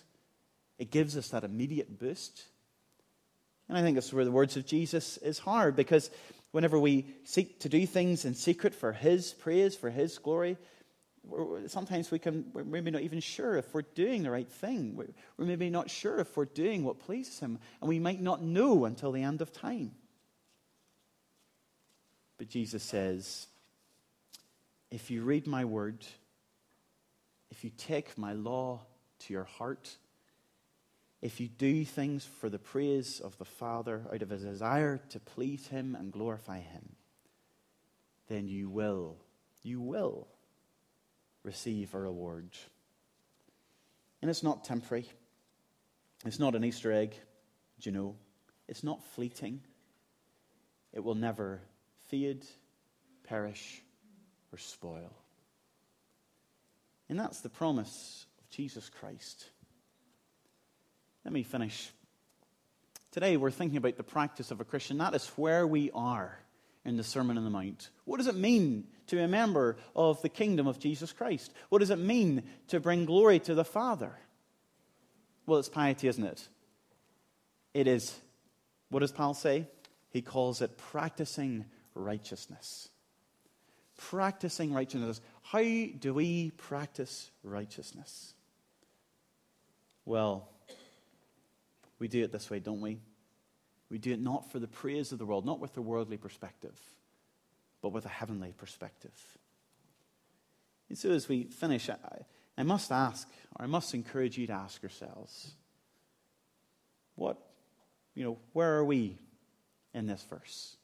It 0.79 0.89
gives 0.89 1.17
us 1.17 1.29
that 1.29 1.43
immediate 1.43 1.99
boost. 1.99 2.43
And 3.69 3.77
I 3.77 3.81
think 3.81 3.95
that's 3.95 4.11
where 4.11 4.25
the 4.25 4.31
words 4.31 4.57
of 4.57 4.65
Jesus 4.65 5.17
is 5.17 5.39
hard 5.39 5.75
because 5.75 6.09
whenever 6.51 6.79
we 6.79 7.05
seek 7.23 7.59
to 7.59 7.69
do 7.69 7.85
things 7.85 8.25
in 8.25 8.33
secret 8.33 8.73
for 8.73 8.91
his 8.91 9.33
praise, 9.33 9.75
for 9.75 9.89
his 9.89 10.17
glory, 10.17 10.57
sometimes 11.67 12.11
we 12.11 12.19
can, 12.19 12.45
we're 12.53 12.63
maybe 12.63 12.91
not 12.91 13.01
even 13.01 13.19
sure 13.19 13.55
if 13.57 13.73
we're 13.73 13.83
doing 13.83 14.23
the 14.23 14.31
right 14.31 14.49
thing. 14.49 14.95
We're 14.95 15.45
maybe 15.45 15.69
not 15.69 15.89
sure 15.89 16.19
if 16.19 16.35
we're 16.35 16.45
doing 16.45 16.83
what 16.83 16.99
pleases 16.99 17.39
Him, 17.39 17.59
and 17.79 17.89
we 17.89 17.99
might 17.99 18.21
not 18.21 18.41
know 18.41 18.85
until 18.85 19.11
the 19.11 19.23
end 19.23 19.41
of 19.41 19.51
time. 19.51 19.91
But 22.37 22.49
Jesus 22.49 22.83
says, 22.83 23.47
if 24.89 25.11
you 25.11 25.21
read 25.23 25.47
my 25.47 25.63
word, 25.63 26.05
if 27.51 27.63
you 27.63 27.69
take 27.77 28.17
my 28.17 28.33
law 28.33 28.81
to 29.19 29.33
your 29.33 29.43
heart, 29.43 29.95
if 31.21 31.39
you 31.39 31.47
do 31.47 31.85
things 31.85 32.25
for 32.25 32.49
the 32.49 32.57
praise 32.57 33.19
of 33.19 33.37
the 33.37 33.45
Father 33.45 34.01
out 34.11 34.23
of 34.23 34.31
a 34.31 34.37
desire 34.37 34.99
to 35.09 35.19
please 35.19 35.67
Him 35.67 35.95
and 35.95 36.11
glorify 36.11 36.59
Him, 36.59 36.95
then 38.27 38.47
you 38.47 38.69
will, 38.69 39.17
you 39.61 39.79
will 39.79 40.27
receive 41.43 41.93
a 41.93 41.99
reward. 41.99 42.49
And 44.21 44.29
it's 44.29 44.43
not 44.43 44.63
temporary. 44.63 45.09
It's 46.25 46.39
not 46.39 46.55
an 46.55 46.63
Easter 46.63 46.91
egg, 46.91 47.15
do 47.79 47.89
you 47.89 47.95
know? 47.95 48.15
It's 48.67 48.83
not 48.83 49.03
fleeting. 49.15 49.61
It 50.93 51.03
will 51.03 51.15
never 51.15 51.61
fade, 52.09 52.45
perish, 53.23 53.81
or 54.53 54.57
spoil. 54.57 55.11
And 57.09 57.19
that's 57.19 57.41
the 57.41 57.49
promise 57.49 58.25
of 58.39 58.49
Jesus 58.49 58.89
Christ. 58.89 59.45
Let 61.25 61.33
me 61.33 61.43
finish. 61.43 61.91
Today 63.11 63.35
we're 63.35 63.51
thinking 63.51 63.77
about 63.77 63.97
the 63.97 64.03
practice 64.03 64.51
of 64.51 64.61
a 64.61 64.65
Christian. 64.65 64.99
That 64.99 65.15
is 65.15 65.27
where 65.35 65.65
we 65.65 65.91
are 65.93 66.37
in 66.85 66.97
the 66.97 67.03
Sermon 67.03 67.37
on 67.37 67.43
the 67.43 67.49
Mount. 67.49 67.89
What 68.05 68.17
does 68.17 68.27
it 68.27 68.35
mean 68.35 68.85
to 69.11 69.21
a 69.21 69.27
member 69.27 69.75
of 69.93 70.21
the 70.21 70.29
kingdom 70.29 70.67
of 70.67 70.79
Jesus 70.79 71.11
Christ? 71.11 71.53
What 71.67 71.79
does 71.79 71.89
it 71.89 71.99
mean 71.99 72.43
to 72.69 72.79
bring 72.79 73.03
glory 73.03 73.39
to 73.41 73.53
the 73.53 73.65
Father? 73.65 74.13
Well, 75.45 75.59
it's 75.59 75.67
piety, 75.67 76.07
isn't 76.07 76.23
it? 76.23 76.47
It 77.73 77.87
is, 77.87 78.17
what 78.89 79.01
does 79.01 79.11
Paul 79.11 79.33
say? 79.33 79.67
He 80.11 80.21
calls 80.21 80.61
it 80.61 80.77
practicing 80.77 81.65
righteousness. 81.93 82.87
Practicing 83.97 84.73
righteousness. 84.73 85.19
How 85.41 85.59
do 85.59 86.13
we 86.13 86.51
practice 86.51 87.31
righteousness? 87.43 88.33
Well, 90.05 90.47
we 91.99 92.07
do 92.07 92.23
it 92.23 92.31
this 92.31 92.49
way, 92.49 92.59
don't 92.59 92.79
we? 92.79 93.01
We 93.89 93.97
do 93.97 94.13
it 94.13 94.21
not 94.21 94.49
for 94.53 94.59
the 94.59 94.69
praise 94.69 95.11
of 95.11 95.19
the 95.19 95.25
world, 95.25 95.45
not 95.45 95.59
with 95.59 95.75
a 95.75 95.81
worldly 95.81 96.15
perspective, 96.15 96.79
but 97.81 97.89
with 97.89 98.05
a 98.05 98.09
heavenly 98.09 98.53
perspective. 98.57 99.13
And 100.89 100.97
so, 100.97 101.11
as 101.11 101.27
we 101.27 101.45
finish, 101.45 101.89
I, 101.89 102.25
I 102.57 102.63
must 102.63 102.91
ask, 102.91 103.27
or 103.57 103.63
I 103.65 103.67
must 103.67 103.93
encourage 103.93 104.37
you 104.37 104.47
to 104.47 104.53
ask 104.53 104.81
yourselves, 104.81 105.53
what, 107.15 107.37
you 108.13 108.23
know, 108.23 108.37
where 108.53 108.77
are 108.77 108.85
we 108.85 109.17
in 109.93 110.07
this 110.07 110.23
verse? 110.29 110.75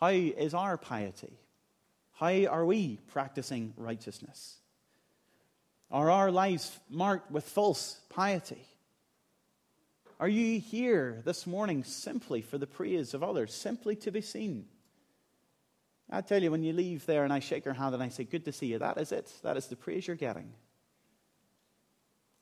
How 0.00 0.08
is 0.08 0.52
our 0.52 0.76
piety? 0.76 1.38
How 2.12 2.44
are 2.46 2.66
we 2.66 2.98
practicing 3.08 3.72
righteousness? 3.76 4.56
Are 5.90 6.10
our 6.10 6.30
lives 6.30 6.76
marked 6.88 7.30
with 7.30 7.44
false 7.44 8.00
piety? 8.08 8.66
Are 10.18 10.28
you 10.28 10.60
here 10.60 11.20
this 11.24 11.46
morning 11.46 11.84
simply 11.84 12.42
for 12.42 12.58
the 12.58 12.66
praise 12.66 13.12
of 13.12 13.22
others, 13.22 13.52
simply 13.52 13.96
to 13.96 14.10
be 14.10 14.20
seen? 14.20 14.66
I 16.14 16.20
tell 16.20 16.42
you, 16.42 16.50
when 16.50 16.62
you 16.62 16.74
leave 16.74 17.06
there 17.06 17.24
and 17.24 17.32
I 17.32 17.38
shake 17.40 17.64
your 17.64 17.74
hand 17.74 17.94
and 17.94 18.02
I 18.02 18.10
say, 18.10 18.24
Good 18.24 18.44
to 18.44 18.52
see 18.52 18.66
you, 18.66 18.78
that 18.78 18.98
is 18.98 19.12
it. 19.12 19.32
That 19.42 19.56
is 19.56 19.66
the 19.66 19.76
praise 19.76 20.06
you're 20.06 20.14
getting. 20.14 20.52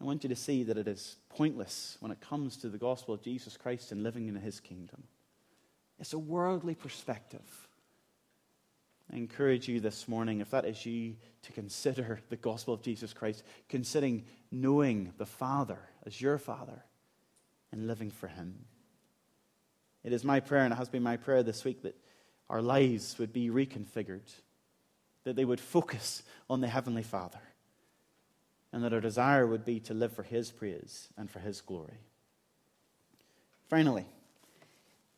I 0.01 0.05
want 0.05 0.25
you 0.25 0.29
to 0.31 0.37
see 0.37 0.65
that 0.65 0.77
it 0.79 0.89
is 0.89 1.19
pointless 1.29 1.97
when 2.01 2.11
it 2.11 2.21
comes 2.21 2.57
to 2.59 2.69
the 2.69 2.79
gospel 2.79 3.15
of 3.15 3.23
Jesus 3.23 3.57
Christ 3.57 3.93
and 3.93 4.03
living 4.03 4.29
in 4.29 4.35
his 4.35 4.59
kingdom. 4.59 5.05
It's 6.01 6.15
a 6.15 6.19
worldly 6.19 6.75
perspective. 6.75 7.69
I 9.13 9.17
encourage 9.17 9.69
you 9.69 9.79
this 9.79 10.09
morning, 10.09 10.41
if 10.41 10.51
that 10.51 10.65
is 10.65 10.87
you, 10.87 11.17
to 11.43 11.53
consider 11.53 12.21
the 12.29 12.37
gospel 12.37 12.73
of 12.73 12.83
Jesus 12.83 13.13
Christ, 13.13 13.43
considering 13.69 14.25
knowing 14.51 15.13
the 15.19 15.27
Father 15.27 15.79
as 16.07 16.21
your 16.21 16.39
Father 16.39 16.83
and 17.71 17.87
living 17.87 18.11
for 18.11 18.29
Him. 18.29 18.65
It 20.03 20.13
is 20.13 20.25
my 20.25 20.41
prayer, 20.41 20.65
and 20.65 20.73
it 20.73 20.77
has 20.77 20.89
been 20.89 21.03
my 21.03 21.19
prayer 21.19 21.43
this 21.43 21.65
week, 21.65 21.83
that 21.83 21.97
our 22.51 22.61
lives 22.61 23.19
would 23.19 23.33
be 23.33 23.49
reconfigured, 23.49 24.29
that 25.25 25.37
they 25.37 25.45
would 25.45 25.61
focus 25.61 26.23
on 26.51 26.61
the 26.61 26.69
Heavenly 26.69 27.03
Father, 27.03 27.41
and 28.73 28.85
that 28.85 28.93
our 28.93 29.01
desire 29.01 29.47
would 29.47 29.65
be 29.65 29.81
to 29.81 29.95
live 29.95 30.13
for 30.13 30.23
His 30.23 30.51
praise 30.51 31.09
and 31.17 31.31
for 31.31 31.39
His 31.39 31.63
glory. 31.63 31.99
Finally, 33.69 34.05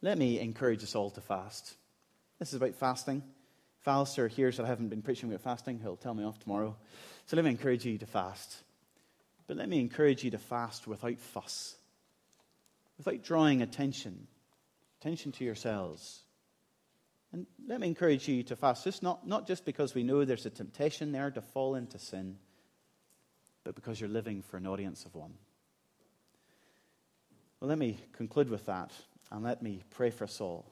let 0.01 0.17
me 0.17 0.39
encourage 0.39 0.85
us 0.85 0.95
all 0.95 1.11
to 1.11 1.21
fast. 1.21 1.75
This 2.39 2.51
is 2.51 2.55
about 2.55 2.75
fasting. 2.75 3.23
If 3.81 3.89
Alistair 3.89 4.29
hears 4.29 4.59
that 4.59 4.65
I 4.67 4.69
haven't 4.69 4.91
been 4.91 5.03
preaching 5.03 5.29
about 5.29 5.41
fasting, 5.41 5.81
he'll 5.81 5.97
tell 5.97 6.15
me 6.15 6.25
off 6.25 6.39
tomorrow. 6.39 6.77
So 7.27 7.37
let 7.37 7.45
me 7.45 7.51
encourage 7.51 7.85
you 7.85 7.99
to 7.99 8.07
fast. 8.07 8.57
But 9.49 9.57
let 9.57 9.69
me 9.69 9.81
encourage 9.81 10.23
you 10.23 10.31
to 10.31 10.39
fast 10.39 10.87
without 10.87 11.19
fuss 11.19 11.77
without 13.05 13.25
drawing 13.25 13.63
attention, 13.63 14.27
attention 15.01 15.33
to 15.33 15.45
yourselves. 15.45 16.21
And 17.33 17.47
let 17.67 17.81
me 17.81 17.87
encourage 17.87 18.29
you 18.29 18.43
to 18.45 18.57
fast, 18.57 18.85
just 18.85 19.03
not, 19.03 19.27
not 19.27 19.47
just 19.47 19.65
because 19.65 19.95
we 19.95 20.03
know 20.03 20.25
there's 20.25 20.47
a 20.47 20.51
temptation 20.51 21.13
there 21.13 21.31
to 21.31 21.41
fall 21.41 21.75
into 21.75 21.99
sin, 21.99 22.37
but 23.65 23.75
because 23.75 24.01
you're 24.01 24.11
living 24.11 24.43
for 24.43 24.59
an 24.59 24.67
audience 24.67 25.05
of 25.07 25.15
one. 25.15 25.33
Well, 27.61 27.69
let 27.69 27.79
me 27.79 27.99
conclude 28.13 28.51
with 28.51 28.67
that, 28.67 28.91
and 29.31 29.43
let 29.43 29.63
me 29.63 29.83
pray 29.91 30.11
for 30.11 30.25
us 30.25 30.41
all 30.41 30.67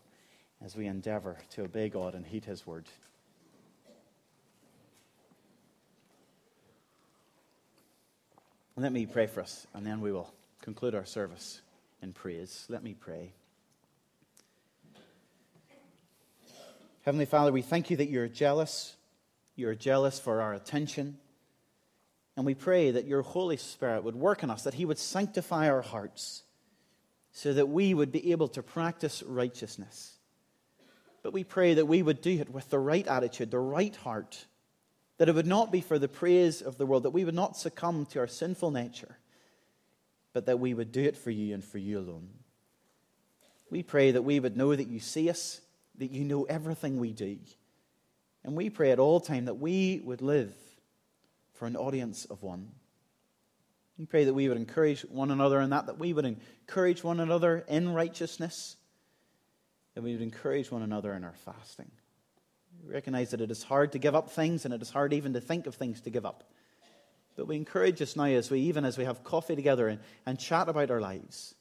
as 0.62 0.76
we 0.76 0.86
endeavor 0.86 1.38
to 1.52 1.62
obey 1.62 1.88
God 1.88 2.14
and 2.14 2.26
heed 2.26 2.44
His 2.44 2.66
word. 2.66 2.86
Let 8.76 8.92
me 8.92 9.06
pray 9.06 9.26
for 9.26 9.40
us, 9.40 9.66
and 9.74 9.86
then 9.86 10.00
we 10.00 10.10
will 10.10 10.32
conclude 10.62 10.94
our 10.94 11.04
service 11.04 11.60
in 12.02 12.12
praise. 12.12 12.66
Let 12.68 12.82
me 12.82 12.94
pray. 12.94 13.32
Heavenly 17.02 17.24
Father, 17.24 17.50
we 17.50 17.62
thank 17.62 17.90
you 17.90 17.96
that 17.96 18.10
you're 18.10 18.28
jealous. 18.28 18.94
You're 19.56 19.74
jealous 19.74 20.18
for 20.18 20.42
our 20.42 20.52
attention. 20.52 21.16
And 22.36 22.44
we 22.44 22.54
pray 22.54 22.90
that 22.90 23.06
your 23.06 23.22
Holy 23.22 23.56
Spirit 23.56 24.04
would 24.04 24.16
work 24.16 24.42
in 24.42 24.50
us, 24.50 24.64
that 24.64 24.74
He 24.74 24.84
would 24.84 24.98
sanctify 24.98 25.68
our 25.68 25.80
hearts, 25.80 26.42
so 27.32 27.52
that 27.54 27.68
we 27.68 27.94
would 27.94 28.12
be 28.12 28.32
able 28.32 28.48
to 28.48 28.62
practice 28.62 29.22
righteousness. 29.22 30.18
But 31.22 31.32
we 31.32 31.42
pray 31.42 31.74
that 31.74 31.86
we 31.86 32.02
would 32.02 32.20
do 32.20 32.38
it 32.38 32.50
with 32.50 32.68
the 32.70 32.78
right 32.78 33.06
attitude, 33.06 33.50
the 33.50 33.58
right 33.58 33.94
heart, 33.96 34.46
that 35.18 35.28
it 35.28 35.34
would 35.34 35.46
not 35.46 35.72
be 35.72 35.80
for 35.80 35.98
the 35.98 36.08
praise 36.08 36.62
of 36.62 36.76
the 36.78 36.86
world, 36.86 37.02
that 37.02 37.10
we 37.10 37.24
would 37.24 37.34
not 37.34 37.56
succumb 37.56 38.06
to 38.06 38.20
our 38.20 38.26
sinful 38.26 38.70
nature, 38.70 39.18
but 40.32 40.46
that 40.46 40.60
we 40.60 40.74
would 40.74 40.92
do 40.92 41.02
it 41.02 41.16
for 41.16 41.30
you 41.30 41.54
and 41.54 41.64
for 41.64 41.78
you 41.78 41.98
alone. 41.98 42.28
We 43.70 43.82
pray 43.82 44.12
that 44.12 44.22
we 44.22 44.40
would 44.40 44.56
know 44.56 44.74
that 44.74 44.88
you 44.88 45.00
see 45.00 45.28
us, 45.30 45.60
that 45.98 46.10
you 46.10 46.24
know 46.24 46.44
everything 46.44 46.98
we 46.98 47.12
do. 47.12 47.38
And 48.44 48.56
we 48.56 48.70
pray 48.70 48.90
at 48.90 48.98
all 48.98 49.20
time 49.20 49.44
that 49.46 49.58
we 49.58 50.00
would 50.04 50.22
live 50.22 50.54
for 51.54 51.66
an 51.66 51.76
audience 51.76 52.24
of 52.24 52.42
one. 52.42 52.68
We 53.98 54.06
pray 54.06 54.24
that 54.24 54.32
we 54.32 54.48
would 54.48 54.56
encourage 54.56 55.02
one 55.02 55.30
another 55.30 55.60
in 55.60 55.70
that, 55.70 55.86
that 55.86 55.98
we 55.98 56.14
would 56.14 56.24
encourage 56.24 57.04
one 57.04 57.20
another 57.20 57.66
in 57.68 57.92
righteousness, 57.92 58.76
that 59.94 60.02
we 60.02 60.12
would 60.12 60.22
encourage 60.22 60.70
one 60.70 60.80
another 60.80 61.12
in 61.12 61.22
our 61.22 61.34
fasting. 61.44 61.90
We 62.82 62.94
recognize 62.94 63.32
that 63.32 63.42
it 63.42 63.50
is 63.50 63.62
hard 63.62 63.92
to 63.92 63.98
give 63.98 64.14
up 64.14 64.30
things, 64.30 64.64
and 64.64 64.72
it 64.72 64.80
is 64.80 64.88
hard 64.88 65.12
even 65.12 65.34
to 65.34 65.40
think 65.40 65.66
of 65.66 65.74
things 65.74 66.00
to 66.02 66.10
give 66.10 66.24
up. 66.24 66.44
But 67.36 67.46
we 67.46 67.56
encourage 67.56 68.00
us 68.00 68.16
now, 68.16 68.24
as 68.24 68.50
we, 68.50 68.60
even 68.60 68.86
as 68.86 68.96
we 68.96 69.04
have 69.04 69.22
coffee 69.22 69.54
together 69.54 69.88
and, 69.88 70.00
and 70.24 70.38
chat 70.38 70.70
about 70.70 70.90
our 70.90 71.00
lives, 71.00 71.54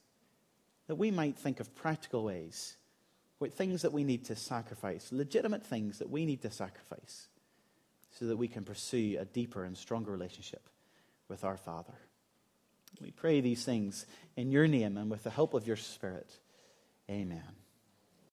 that 0.88 0.96
we 0.96 1.12
might 1.12 1.38
think 1.38 1.60
of 1.60 1.76
practical 1.76 2.24
ways, 2.24 2.78
things 3.48 3.84
that 3.84 3.94
we 3.94 4.04
need 4.04 4.26
to 4.26 4.36
sacrifice, 4.36 5.10
legitimate 5.12 5.66
things 5.66 6.00
that 6.00 6.10
we 6.10 6.26
need 6.26 6.42
to 6.42 6.52
sacrifice, 6.52 7.28
so 8.20 8.26
that 8.26 8.38
we 8.38 8.48
can 8.48 8.66
pursue 8.66 9.18
a 9.20 9.26
deeper 9.26 9.64
and 9.64 9.78
stronger 9.78 10.12
relationship 10.12 10.68
with 11.30 11.44
our 11.44 11.58
Father. 11.58 11.94
We 13.02 13.12
pray 13.12 13.40
these 13.40 13.64
things 13.64 14.06
in 14.36 14.52
your 14.52 14.68
name 14.68 14.98
and 14.98 15.10
with 15.10 15.24
the 15.24 15.30
help 15.30 15.54
of 15.54 15.68
your 15.68 15.78
Spirit. 15.78 16.30
Amen. 17.10 17.44